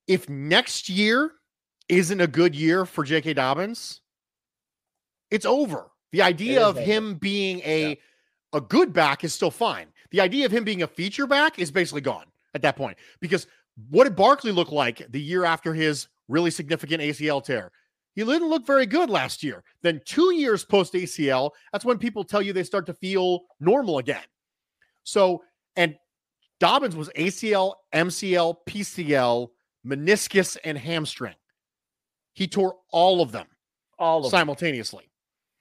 [0.06, 1.32] if next year
[1.88, 3.34] isn't a good year for J.K.
[3.34, 4.02] Dobbins,
[5.30, 5.90] it's over.
[6.12, 6.84] The idea of over.
[6.84, 7.98] him being a
[8.52, 9.86] a good back is still fine.
[10.10, 12.96] The idea of him being a feature back is basically gone at that point.
[13.20, 13.46] Because
[13.90, 17.70] what did Barkley look like the year after his really significant ACL tear?
[18.14, 19.62] He didn't look very good last year.
[19.82, 23.98] Then two years post ACL, that's when people tell you they start to feel normal
[23.98, 24.24] again.
[25.04, 25.44] So,
[25.76, 25.94] and
[26.60, 29.48] Dobbins was ACL, MCL, PCL,
[29.86, 31.34] meniscus, and hamstring.
[32.34, 33.46] He tore all of them
[33.98, 34.30] All of them.
[34.30, 35.08] simultaneously.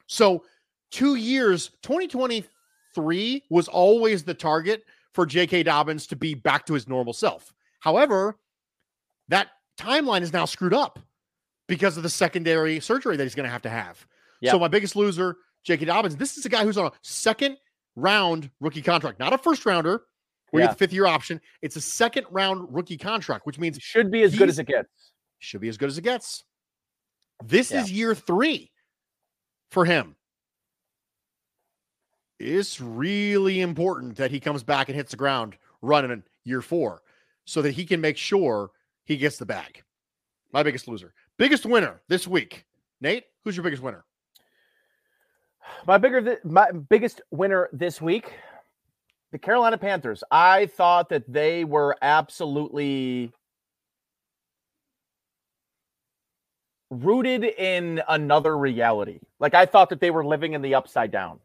[0.07, 0.43] So,
[0.91, 4.83] two years, 2023 was always the target
[5.13, 5.63] for J.K.
[5.63, 7.53] Dobbins to be back to his normal self.
[7.79, 8.37] However,
[9.27, 9.47] that
[9.79, 10.99] timeline is now screwed up
[11.67, 14.05] because of the secondary surgery that he's going to have to have.
[14.41, 14.51] Yeah.
[14.51, 15.85] So, my biggest loser, J.K.
[15.85, 17.57] Dobbins, this is a guy who's on a second
[17.95, 20.01] round rookie contract, not a first rounder
[20.53, 20.65] you Yeah.
[20.67, 21.41] get the fifth year option.
[21.61, 25.11] It's a second round rookie contract, which means Should be as good as it gets.
[25.39, 26.43] should be as good as it gets.
[27.43, 27.81] This Yeah.
[27.81, 28.71] is year three
[29.71, 30.15] for him.
[32.39, 37.01] It's really important that he comes back and hits the ground running in year four
[37.45, 38.71] so that he can make sure
[39.05, 39.83] he gets the bag.
[40.51, 41.13] My biggest loser.
[41.37, 42.65] Biggest winner this week.
[43.01, 44.05] Nate, who's your biggest winner?
[45.85, 48.33] My bigger, th- my biggest winner this week,
[49.37, 50.23] the Carolina Panthers.
[50.31, 53.31] I thought that they were absolutely
[56.89, 59.19] rooted in another reality.
[59.39, 61.39] Like I thought that they were living in the upside down.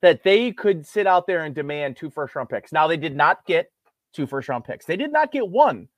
[0.00, 2.72] That they could sit out there and demand two first round picks.
[2.72, 3.70] Now they did not get
[4.14, 4.86] two first round picks.
[4.86, 5.88] They did not get one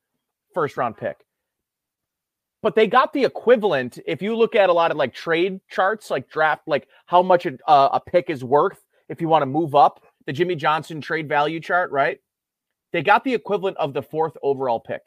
[0.55, 1.19] first round pick.
[2.63, 4.01] But they got the equivalent.
[4.07, 7.47] If you look at a lot of like trade charts, like draft, like how much
[7.47, 11.01] a, uh, a pick is worth, if you want to move up, the Jimmy Johnson
[11.01, 12.21] trade value chart, right?
[12.93, 15.01] They got the equivalent of the fourth overall pick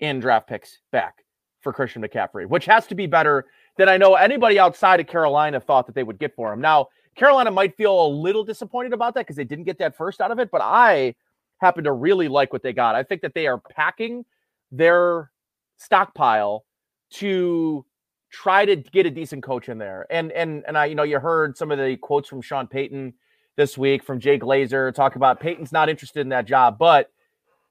[0.00, 1.24] in draft picks back
[1.60, 3.46] for Christian McCaffrey, which has to be better
[3.76, 6.60] than I know anybody outside of Carolina thought that they would get for him.
[6.60, 10.20] Now, Carolina might feel a little disappointed about that because they didn't get that first
[10.20, 11.14] out of it, but I
[11.58, 12.96] happen to really like what they got.
[12.96, 14.24] I think that they are packing
[14.72, 15.30] their
[15.76, 16.64] stockpile
[17.10, 17.86] to
[18.32, 20.04] try to get a decent coach in there.
[20.10, 23.14] And and and I, you know, you heard some of the quotes from Sean Payton
[23.56, 27.10] this week from Jay Glazer talk about Payton's not interested in that job, but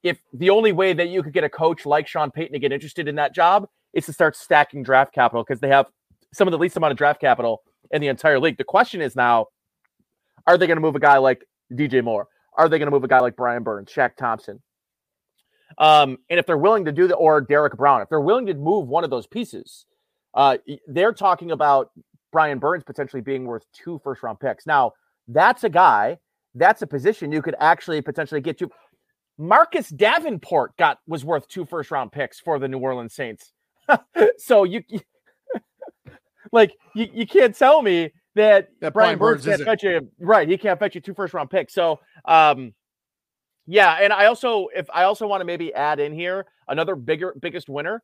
[0.03, 2.71] if the only way that you could get a coach like Sean Payton to get
[2.71, 5.87] interested in that job is to start stacking draft capital because they have
[6.33, 8.57] some of the least amount of draft capital in the entire league.
[8.57, 9.47] The question is now,
[10.45, 12.27] are they going to move a guy like DJ Moore?
[12.57, 14.61] Are they going to move a guy like Brian Burns, Shaq Thompson?
[15.77, 18.53] Um, and if they're willing to do that, or Derrick Brown, if they're willing to
[18.53, 19.85] move one of those pieces,
[20.33, 20.57] uh,
[20.87, 21.91] they're talking about
[22.31, 24.65] Brian Burns potentially being worth two first round picks.
[24.67, 24.93] Now,
[25.27, 26.17] that's a guy,
[26.53, 28.69] that's a position you could actually potentially get to.
[29.37, 33.51] Marcus Davenport got was worth two first round picks for the New Orleans Saints.
[34.37, 35.01] so you, you-
[36.51, 40.09] like you, you can't tell me that, That Brian, Brian Burns, Burns can't fetch you
[40.19, 40.47] right.
[40.47, 41.73] He can't fetch you two first round picks.
[41.73, 42.73] So um
[43.67, 47.33] yeah, and I also if I also want to maybe add in here another bigger
[47.41, 48.03] biggest winner,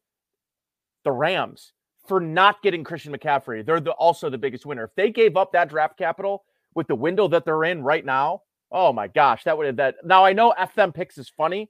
[1.03, 1.73] the Rams
[2.07, 3.65] for not getting Christian McCaffrey.
[3.65, 4.85] They're the, also the biggest winner.
[4.85, 6.43] If they gave up that draft capital
[6.75, 8.41] with the window that they're in right now,
[8.71, 9.95] Oh my gosh, that would have that.
[10.03, 11.69] Now I know FM picks is funny,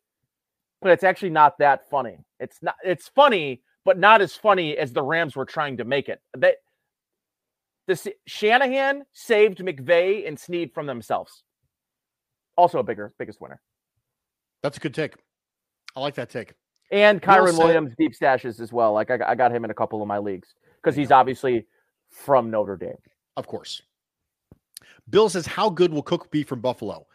[0.81, 2.19] but it's actually not that funny.
[2.39, 2.75] It's not.
[2.83, 6.21] It's funny, but not as funny as the Rams were trying to make it.
[6.37, 6.57] That
[7.87, 11.43] this Shanahan saved McVay and Snead from themselves.
[12.55, 13.59] Also a bigger, biggest winner.
[14.61, 15.15] That's a good take.
[15.95, 16.53] I like that take.
[16.91, 18.93] And Kyren say- Williams deep stashes as well.
[18.93, 21.65] Like I, I got him in a couple of my leagues because he's obviously
[22.11, 22.97] from Notre Dame.
[23.37, 23.81] Of course.
[25.11, 27.05] Bill says, How good will Cook be from Buffalo?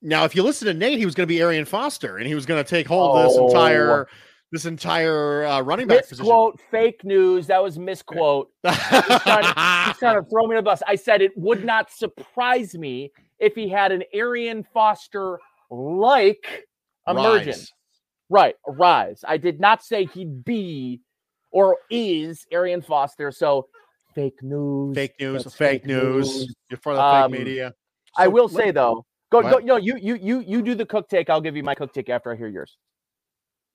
[0.00, 2.34] Now, if you listen to Nate, he was going to be Arian Foster and he
[2.34, 3.46] was going to take hold of this Oh.
[3.46, 4.08] entire
[4.50, 6.24] this entire uh, running back position.
[6.24, 7.46] Misquote, fake news.
[7.46, 8.50] That was misquote.
[8.68, 10.82] He's trying to throw me to the bus.
[10.86, 15.38] I said it would not surprise me if he had an Arian Foster
[15.70, 16.66] like
[17.08, 17.72] emergence.
[18.28, 19.24] Right, rise.
[19.26, 21.00] I did not say he'd be
[21.50, 23.30] or is Arian Foster.
[23.32, 23.68] So
[24.14, 24.94] fake news.
[24.94, 26.28] fake news, fake, fake news.
[26.28, 26.54] news.
[26.70, 27.74] You're for the Um, fake media.
[28.16, 29.58] I will say though, go Go go.
[29.58, 31.30] No, you you you you do the cook take.
[31.30, 32.76] I'll give you my cook take after I hear yours.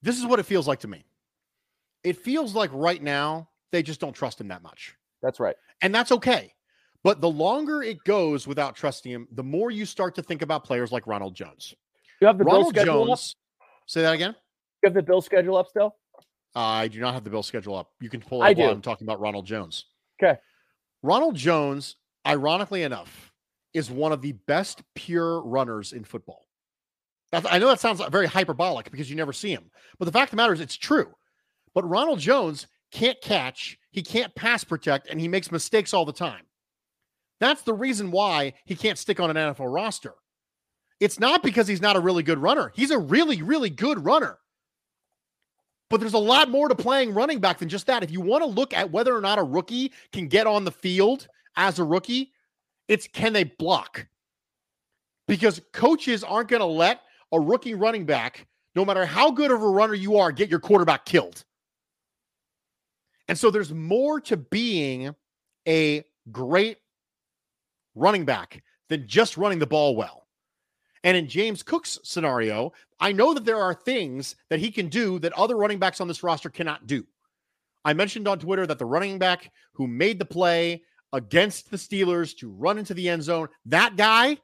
[0.01, 1.03] this is what it feels like to me.
[2.03, 4.95] It feels like right now they just don't trust him that much.
[5.21, 5.55] That's right.
[5.81, 6.53] And that's okay.
[7.03, 10.63] But the longer it goes without trusting him, the more you start to think about
[10.63, 11.73] players like Ronald Jones.
[12.21, 13.07] You have the bill Ronald schedule up.
[13.07, 13.35] Jones.
[13.87, 14.35] Say that again.
[14.83, 15.95] You have the bill schedule up still.
[16.55, 17.91] I do not have the bill schedule up.
[17.99, 18.69] You can pull it I up while.
[18.71, 19.85] I'm talking about Ronald Jones.
[20.21, 20.39] Okay.
[21.03, 21.95] Ronald Jones,
[22.25, 23.31] ironically enough,
[23.73, 26.43] is one of the best pure runners in football.
[27.33, 30.31] I know that sounds very hyperbolic because you never see him, but the fact of
[30.31, 31.13] the matter is it's true.
[31.75, 36.13] But Ronald Jones can't catch, he can't pass protect, and he makes mistakes all the
[36.13, 36.45] time.
[37.39, 40.13] That's the reason why he can't stick on an NFL roster.
[40.99, 42.71] It's not because he's not a really good runner.
[42.75, 44.39] He's a really, really good runner.
[45.89, 48.03] But there's a lot more to playing running back than just that.
[48.03, 50.71] If you want to look at whether or not a rookie can get on the
[50.71, 52.33] field as a rookie,
[52.87, 54.07] it's can they block?
[55.27, 59.61] Because coaches aren't going to let a rookie running back, no matter how good of
[59.61, 61.43] a runner you are, get your quarterback killed.
[63.27, 65.13] And so there's more to being
[65.67, 66.77] a great
[67.95, 70.26] running back than just running the ball well.
[71.07, 75.19] And in James Cook's scenario, I know that there are things that he can do
[75.19, 77.07] that other running backs on this roster cannot do.
[77.85, 80.83] I mentioned on Twitter that the running back who made the play
[81.13, 84.37] against the Steelers to run into the end zone, that guy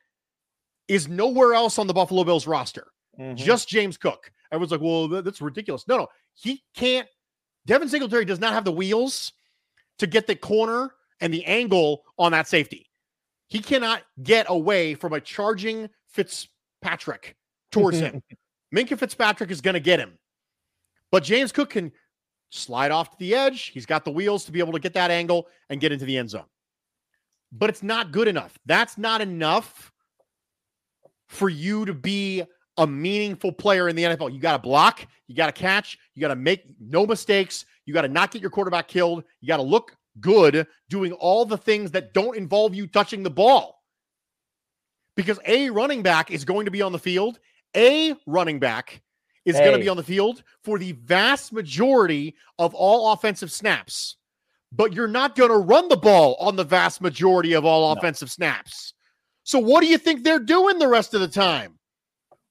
[0.87, 2.87] is nowhere else on the Buffalo Bills roster.
[3.19, 3.35] Mm-hmm.
[3.35, 4.31] Just James Cook.
[4.49, 5.85] Everyone's like, well, that's ridiculous.
[5.89, 7.09] No, no, he can't.
[7.65, 9.33] Devin Singletary does not have the wheels
[9.97, 12.89] to get the corner and the angle on that safety.
[13.49, 15.89] He cannot get away from a charging
[16.83, 17.35] Fitzpatrick
[17.71, 18.21] towards him.
[18.75, 20.17] Minkah Fitzpatrick is going to get him.
[21.11, 21.91] But James Cook can
[22.49, 23.67] slide off to the edge.
[23.67, 26.17] He's got the wheels to be able to get that angle and get into the
[26.17, 26.45] end zone.
[27.51, 28.57] But it's not good enough.
[28.65, 29.91] That's not enough
[31.27, 32.43] for you to be
[32.77, 34.33] a meaningful player in the NFL.
[34.33, 37.93] You got to block, you got to catch, you got to make no mistakes, you
[37.93, 41.57] got to not get your quarterback killed, you got to look good doing all the
[41.57, 43.82] things that don't involve you touching the ball.
[45.15, 47.39] Because a running back is going to be on the field,
[47.75, 49.01] a running back
[49.45, 54.15] is going to be on the field for the vast majority of all offensive snaps.
[54.71, 57.99] But you're not going to run the ball on the vast majority of all No.
[57.99, 58.93] offensive snaps.
[59.43, 61.77] So what do you think they're doing the rest of the time?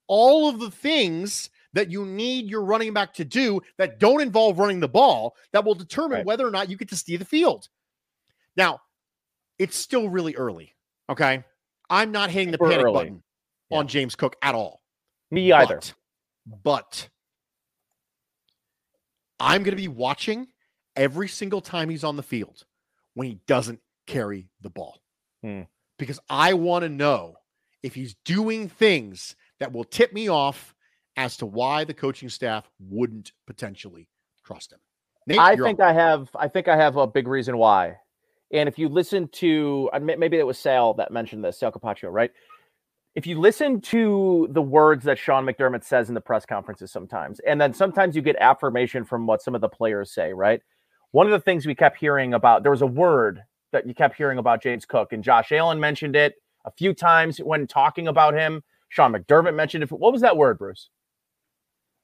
[0.07, 4.59] All of the things that you need your running back to do that don't involve
[4.59, 6.27] running the ball that will determine Right.
[6.27, 7.69] whether or not you get to see the field.
[8.57, 8.83] Now,
[9.59, 10.75] it's still really early.
[11.09, 11.43] Okay.
[11.93, 12.93] I'm not hitting the panic early.
[12.95, 13.23] button
[13.71, 13.79] Yeah.
[13.79, 14.81] on James Cook at all.
[15.31, 15.77] Me either.
[16.47, 17.09] But, but
[19.39, 20.49] I'm going to be watching
[20.97, 22.65] every single time he's on the field
[23.15, 25.01] when he doesn't carry the ball.
[25.43, 25.63] Hmm.
[25.99, 27.37] Because I want to know
[27.83, 30.75] if he's doing things that will tip me off
[31.17, 34.09] as to why the coaching staff wouldn't potentially
[34.45, 34.79] trust him.
[35.27, 35.87] Nate, I think up.
[35.89, 36.31] I have.
[36.35, 37.97] I think I have a big reason why.
[38.53, 42.13] And if you listen to, uh, maybe it was Sal that mentioned this, Sal Capaccio,
[42.13, 42.31] right?
[43.15, 47.41] If you listen to the words that Sean McDermott says in the press conferences sometimes,
[47.41, 50.61] and then sometimes you get affirmation from what some of the players say, right?
[51.11, 53.43] One of the things we kept hearing about, there was a word
[53.73, 57.39] that you kept hearing about James Cook, and Josh Allen mentioned it a few times
[57.39, 58.63] when talking about him.
[58.89, 59.91] Sean McDermott mentioned it.
[59.91, 60.91] What was that word, Bruce?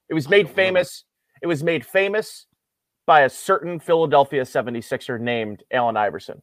[0.08, 0.54] It was made remember.
[0.54, 1.04] famous.
[1.42, 2.46] It was made famous
[3.08, 6.42] by a certain Philadelphia 76er named Allen Iverson.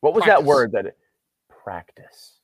[0.00, 0.98] What was that word that it,
[1.64, 2.40] practice?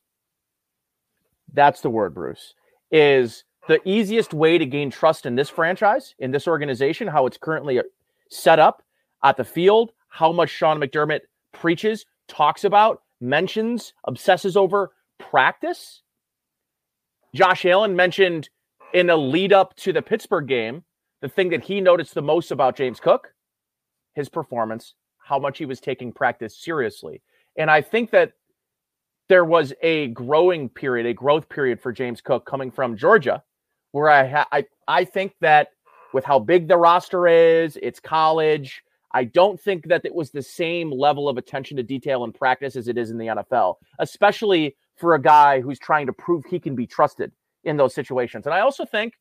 [1.53, 2.55] That's the word, Bruce.
[2.91, 7.37] Is the easiest way to gain trust in this franchise, in this organization, how it's
[7.37, 7.83] currently uh,
[8.31, 8.83] set up
[9.23, 11.21] at the field, how much Sean McDermott
[11.53, 16.01] preaches, talks about, mentions, obsesses over practice
[17.35, 18.49] Josh Allen mentioned
[18.93, 20.83] in a lead up to the Pittsburgh game,
[21.21, 23.33] the thing that he noticed the most about James Cook,
[24.15, 27.23] his performance, how much he was taking practice seriously.
[27.57, 28.33] And I think that
[29.29, 33.43] there was a growing period, a growth period for James Cook coming from Georgia,
[33.93, 35.69] where I ha- I I think that
[36.13, 38.83] with how big the roster is, it's college.
[39.13, 42.77] I don't think that it was the same level of attention to detail in practice
[42.77, 46.61] as it is in the NFL, especially for a guy who's trying to prove he
[46.61, 47.33] can be trusted
[47.65, 48.47] in those situations.
[48.47, 49.15] And I also think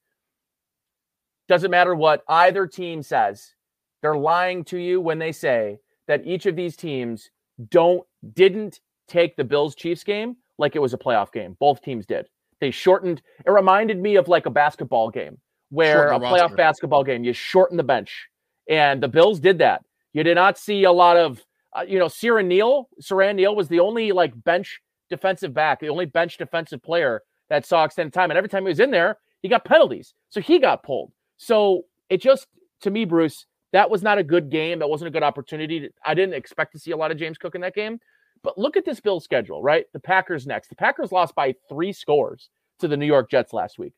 [1.47, 3.53] doesn't matter what either team says,
[4.01, 7.29] they're lying to you when they say that each of these teams
[7.69, 11.57] don't didn't take the Bills Chiefs game like it was a playoff game.
[11.59, 12.27] Both teams did.
[12.61, 13.21] They shortened.
[13.45, 15.37] It reminded me of like a basketball game
[15.69, 16.55] where a playoff roster.
[16.55, 18.27] basketball game you shorten the bench,
[18.67, 19.83] and the Bills did that.
[20.13, 21.43] You did not see a lot of,
[21.77, 22.89] uh, you know, Siran Neal.
[23.01, 24.79] Siran Neal was the only like bench
[25.09, 28.69] defensive back, the only bench defensive player that saw extended time, and every time he
[28.69, 31.11] was in there, he got penalties, so he got pulled.
[31.37, 32.47] So it just,
[32.81, 34.79] to me, Bruce, that was not a good game.
[34.79, 35.89] That wasn't a good opportunity.
[36.05, 37.99] I didn't expect to see a lot of James Cook in that game.
[38.41, 39.85] But look at this Bills schedule, right?
[39.93, 40.69] The Packers next.
[40.69, 42.49] The Packers lost by three scores
[42.79, 43.93] to the New York Jets last week.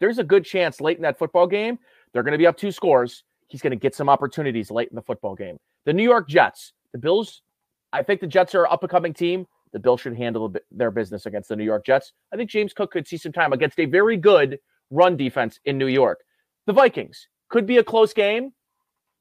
[0.00, 1.78] There's a good chance late in that football game,
[2.12, 3.24] they're going to be up two scores.
[3.48, 5.58] He's going to get some opportunities late in the football game.
[5.84, 7.42] The New York Jets, the Bills,
[7.92, 9.46] I think the Jets are an up and coming team.
[9.72, 12.12] The Bills should handle their business against the New York Jets.
[12.32, 14.58] I think James Cook could see some time against a very good
[14.90, 16.20] run defense in New York.
[16.66, 18.52] The Vikings could be a close game.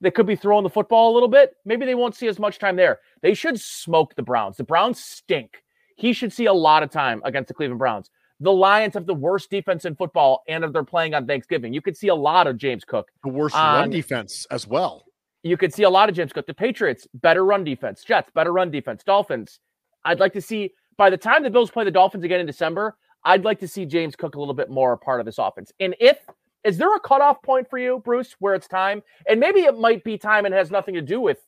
[0.02, 1.56] They could be throwing the football a little bit.
[1.66, 3.00] Maybe they won't see as much time there.
[3.22, 4.58] They should smoke the Browns.
[4.58, 5.64] The Browns stink.
[5.98, 8.10] He should see a lot of time against the Cleveland Browns.
[8.40, 11.82] The Lions have the worst defense in football, and if they're playing on Thanksgiving, you
[11.82, 13.10] could see a lot of James Cook.
[13.24, 15.04] The worst on, run defense as well.
[15.44, 16.48] You could see a lot of James Cook.
[16.48, 18.04] The Patriots, better run defense.
[18.06, 19.04] Jets, better run defense.
[19.04, 19.60] Dolphins.
[20.06, 22.96] I'd like to see by the time the Bills play the Dolphins again in December,
[23.26, 25.72] I'd like to see James Cook a little bit more a part of this offense.
[25.80, 26.18] And if
[26.64, 29.02] is there a cutoff point for you, Bruce, where it's time?
[29.28, 31.40] And maybe it might be time and has nothing to do with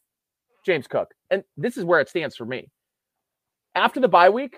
[0.65, 1.13] James Cook.
[1.29, 2.69] And this is where it stands for me.
[3.75, 4.57] After the bye week,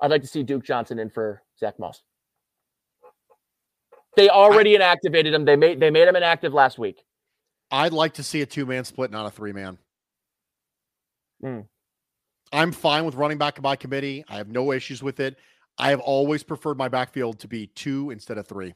[0.00, 2.02] I'd like to see Duke Johnson in for Zach Moss.
[4.16, 5.44] They already I, inactivated him.
[5.44, 7.02] They made they made him inactive last week.
[7.70, 9.78] I'd like to see a two man split, not a three man.
[11.44, 11.66] Mm.
[12.52, 14.24] I'm fine with running back by committee.
[14.28, 15.36] I have no issues with it.
[15.78, 18.74] I have always preferred my backfield to be two instead of three.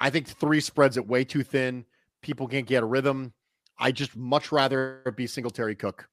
[0.00, 1.84] I think three spreads it way too thin.
[2.22, 3.32] People can't get a rhythm.
[3.78, 6.08] I just much rather be Singletary Cook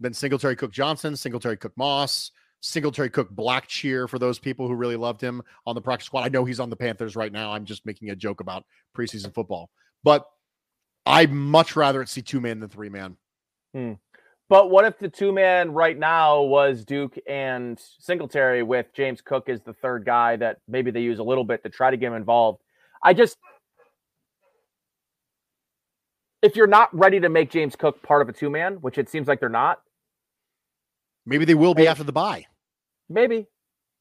[0.00, 2.30] than Singletary Cook Johnson, Singletary Cook Moss,
[2.60, 6.22] Singletary Cook Blackshear for those people who really loved him on the practice squad.
[6.22, 7.52] I know he's on the Panthers right now.
[7.52, 8.64] I'm just making a joke about
[8.96, 9.70] preseason football,
[10.02, 10.24] but
[11.04, 13.16] I'd much rather see two man than three man.
[13.74, 13.92] Hmm.
[14.48, 19.48] But what if the two man right now was Duke and Singletary with James Cook
[19.48, 22.08] as the third guy that maybe they use a little bit to try to get
[22.08, 22.60] him involved?
[23.02, 23.38] I just,
[26.42, 29.08] if you're not ready to make James Cook part of a two man, which it
[29.08, 29.80] seems like they're not,
[31.24, 32.44] maybe they will be after the bye.
[33.08, 33.46] Maybe,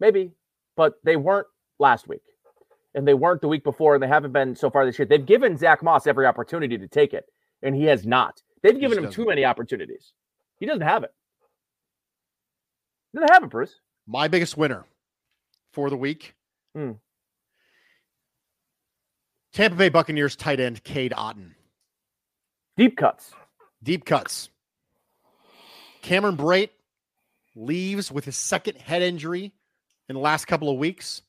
[0.02, 0.32] maybe,
[0.76, 1.48] but they weren't
[1.80, 2.22] last week
[2.94, 5.06] and they weren't the week before and they haven't been so far this year.
[5.06, 7.26] They've given Zach Moss every opportunity to take it
[7.62, 8.42] and he has not.
[8.62, 10.14] They've given him too many opportunities.
[10.60, 11.14] He doesn't have it.
[13.12, 13.76] He doesn't have it, Bruce.
[14.08, 14.86] My biggest winner
[15.72, 16.36] for the week.
[16.76, 16.98] Mm.
[19.54, 21.52] Tampa Bay Buccaneers tight end Cade Otton.
[22.76, 23.32] Deep cuts.
[23.84, 24.50] Deep cuts.
[26.02, 26.72] Cameron Brate
[27.56, 29.54] leaves with his second head injury
[30.10, 31.22] in the last couple of weeks.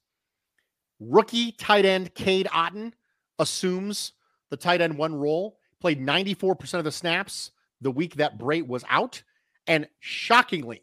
[1.00, 2.92] Rookie tight end Cade Otton
[3.38, 4.12] assumes
[4.50, 8.84] the tight end one role, played 94% of the snaps, the week that Brate was
[8.88, 9.22] out,
[9.66, 10.82] and shockingly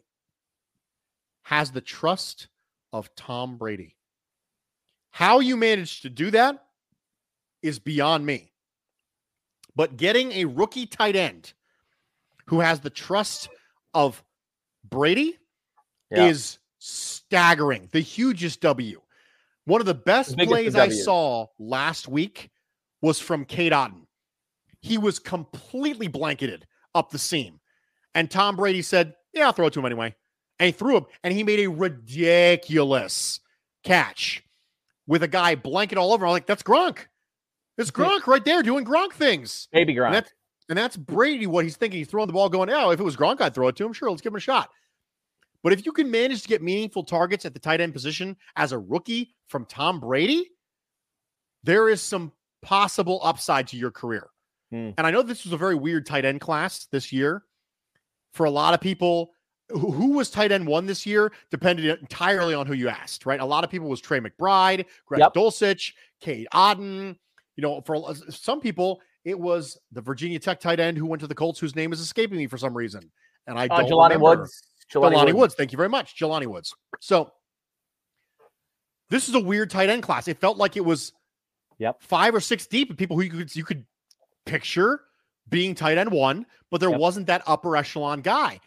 [1.42, 2.48] has the trust
[2.92, 3.96] of Tom Brady.
[5.10, 6.64] How you managed to do that
[7.62, 8.52] is beyond me.
[9.74, 11.52] But getting a rookie tight end
[12.46, 13.48] who has the trust
[13.94, 14.22] of
[14.84, 15.38] Brady
[16.10, 16.26] yeah.
[16.26, 17.88] is staggering.
[17.92, 19.00] The hugest W.
[19.64, 22.50] One of the best the plays I saw last week
[23.00, 24.06] was from Cade Otton.
[24.80, 27.60] He was completely blanketed up the seam.
[28.14, 30.14] And Tom Brady said, Yeah, I'll throw it to him anyway.
[30.58, 33.40] And he threw him, and he made a ridiculous
[33.84, 34.42] catch
[35.06, 36.26] with a guy blanket all over.
[36.26, 36.98] I'm like, That's Gronk.
[37.78, 39.68] It's Gronk right there doing Gronk things.
[39.72, 40.06] Baby Gronk.
[40.06, 40.32] And that's,
[40.68, 41.98] and that's Brady, what he's thinking.
[41.98, 43.92] He's throwing the ball, going, Oh, if it was Gronk, I'd throw it to him.
[43.92, 44.70] Sure, let's give him a shot.
[45.62, 48.72] But if you can manage to get meaningful targets at the tight end position as
[48.72, 50.50] a rookie from Tom Brady,
[51.62, 52.32] there is some
[52.62, 54.28] possible upside to your career.
[54.72, 54.94] Mm.
[54.96, 57.44] And I know this was a very weird tight end class this year.
[58.32, 59.32] For a lot of people,
[59.68, 63.40] who, was tight end one this year depended entirely on who you asked, right?
[63.40, 65.34] A lot of people was Trey McBride, Greg Yep.
[65.34, 67.16] Dulcich, Cade Otton.
[67.56, 71.26] You know, for some people, it was the Virginia Tech tight end who went to
[71.26, 73.10] the Colts, whose name is escaping me for some reason,
[73.46, 74.40] and I Uh, don't Jelani remember.
[74.40, 74.62] Woods.
[74.90, 75.34] Jelani, Jelani Woods.
[75.34, 75.54] Woods.
[75.54, 76.74] Thank you very much, Jelani Woods.
[77.00, 77.30] So
[79.10, 80.28] this is a weird tight end class.
[80.28, 81.12] It felt like it was
[81.78, 82.02] Yep.
[82.02, 83.84] five or six deep of people who you could you could
[84.46, 85.02] picture
[85.48, 87.00] being tight end one, but there Yep.
[87.00, 88.60] wasn't that upper echelon guy.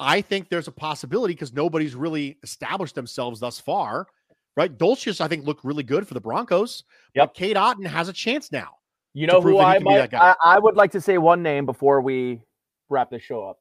[0.00, 4.08] I think there's a possibility because nobody's really established themselves thus far.
[4.56, 6.84] Right, Dulcich, I think, looked really good for the Broncos.
[7.14, 7.28] Yep.
[7.28, 8.76] But Cade Otton has a chance now.
[9.12, 9.96] You know who I might?
[9.98, 10.34] that guy.
[10.42, 12.40] I, I would like to say one name before we
[12.88, 13.58] wrap this show up.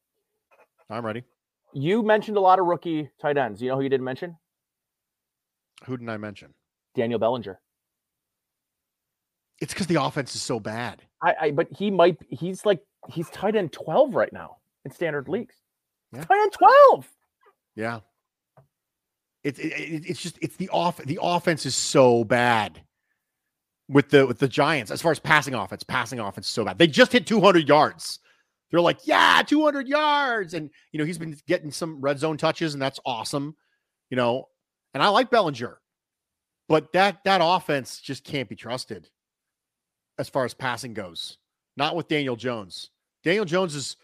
[0.89, 1.23] I'm ready.
[1.73, 3.61] You mentioned a lot of rookie tight ends.
[3.61, 4.37] You know who you didn't mention?
[5.85, 6.53] Who didn't I mention?
[6.95, 7.59] Daniel Bellinger.
[9.61, 11.01] It's because the offense is so bad.
[11.21, 15.25] I, I but he might he's like he's tight end 12 right now in standard
[15.25, 15.33] mm-hmm.
[15.33, 15.55] leagues.
[16.11, 16.23] Yeah.
[16.23, 17.09] Tight end 12.
[17.75, 17.99] Yeah.
[19.43, 22.81] It's it, it- it's just it's the off the offense is so bad
[23.89, 25.83] with the with the Giants as far as passing offense.
[25.83, 26.77] Passing offense is so bad.
[26.77, 28.19] They just hit 200 yards.
[28.71, 32.73] They're like, yeah, 200 yards, and you know he's been getting some red zone touches,
[32.73, 33.55] and that's awesome.
[34.09, 34.47] You know,
[34.93, 35.79] and I like Bellinger,
[36.67, 39.09] but that that offense just can't be trusted
[40.17, 41.37] as far as passing goes.
[41.77, 42.89] Not with Daniel Jones.
[43.23, 43.97] Daniel Jones is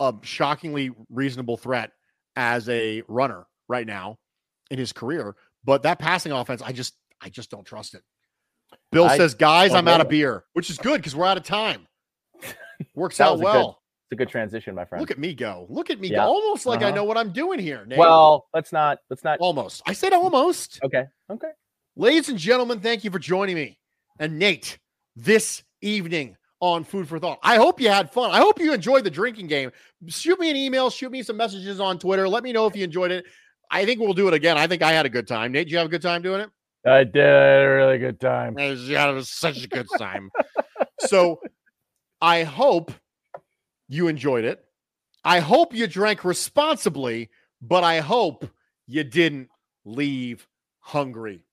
[0.00, 1.92] a shockingly reasonable threat
[2.36, 4.18] as a runner right now
[4.70, 5.34] in his career,
[5.64, 8.02] but that passing offense, I just I just don't trust it.
[8.92, 11.44] Bill I says, "Guys, I'm out of beer," which is good because we're out of
[11.44, 11.86] time.
[12.94, 13.80] Works out a good well.
[14.08, 15.00] It's a good transition, my friend.
[15.00, 15.66] Look at me go.
[15.70, 16.18] Look at me Yeah.
[16.18, 16.22] go.
[16.26, 16.96] Almost like I Uh-huh.
[16.96, 17.84] know what I'm doing here.
[17.86, 17.98] Nate.
[17.98, 19.82] well, let's not let's not almost.
[19.86, 20.78] I said almost.
[20.84, 21.04] Okay.
[21.30, 21.48] Okay.
[21.96, 23.78] Ladies and gentlemen, thank you for joining me
[24.20, 24.78] and Nate
[25.16, 27.38] this evening on Food for Thought.
[27.42, 28.30] I hope you had fun.
[28.30, 29.72] I hope you enjoyed the drinking game.
[30.08, 32.28] Shoot me an email, shoot me some messages on Twitter.
[32.28, 33.24] Let me know if you enjoyed it.
[33.70, 34.56] I think we'll do it again.
[34.56, 35.52] I think I had a good time.
[35.52, 36.50] Nate, did you have a good time doing it?
[36.86, 38.56] I did a really good time.
[38.58, 40.30] It was, yeah, it was such a good time.
[41.00, 41.40] so
[42.20, 42.92] I hope
[43.88, 44.64] you enjoyed it.
[45.24, 47.30] I hope you drank responsibly,
[47.60, 48.48] but I hope
[48.86, 49.48] you didn't
[49.84, 50.46] leave
[50.78, 51.45] hungry.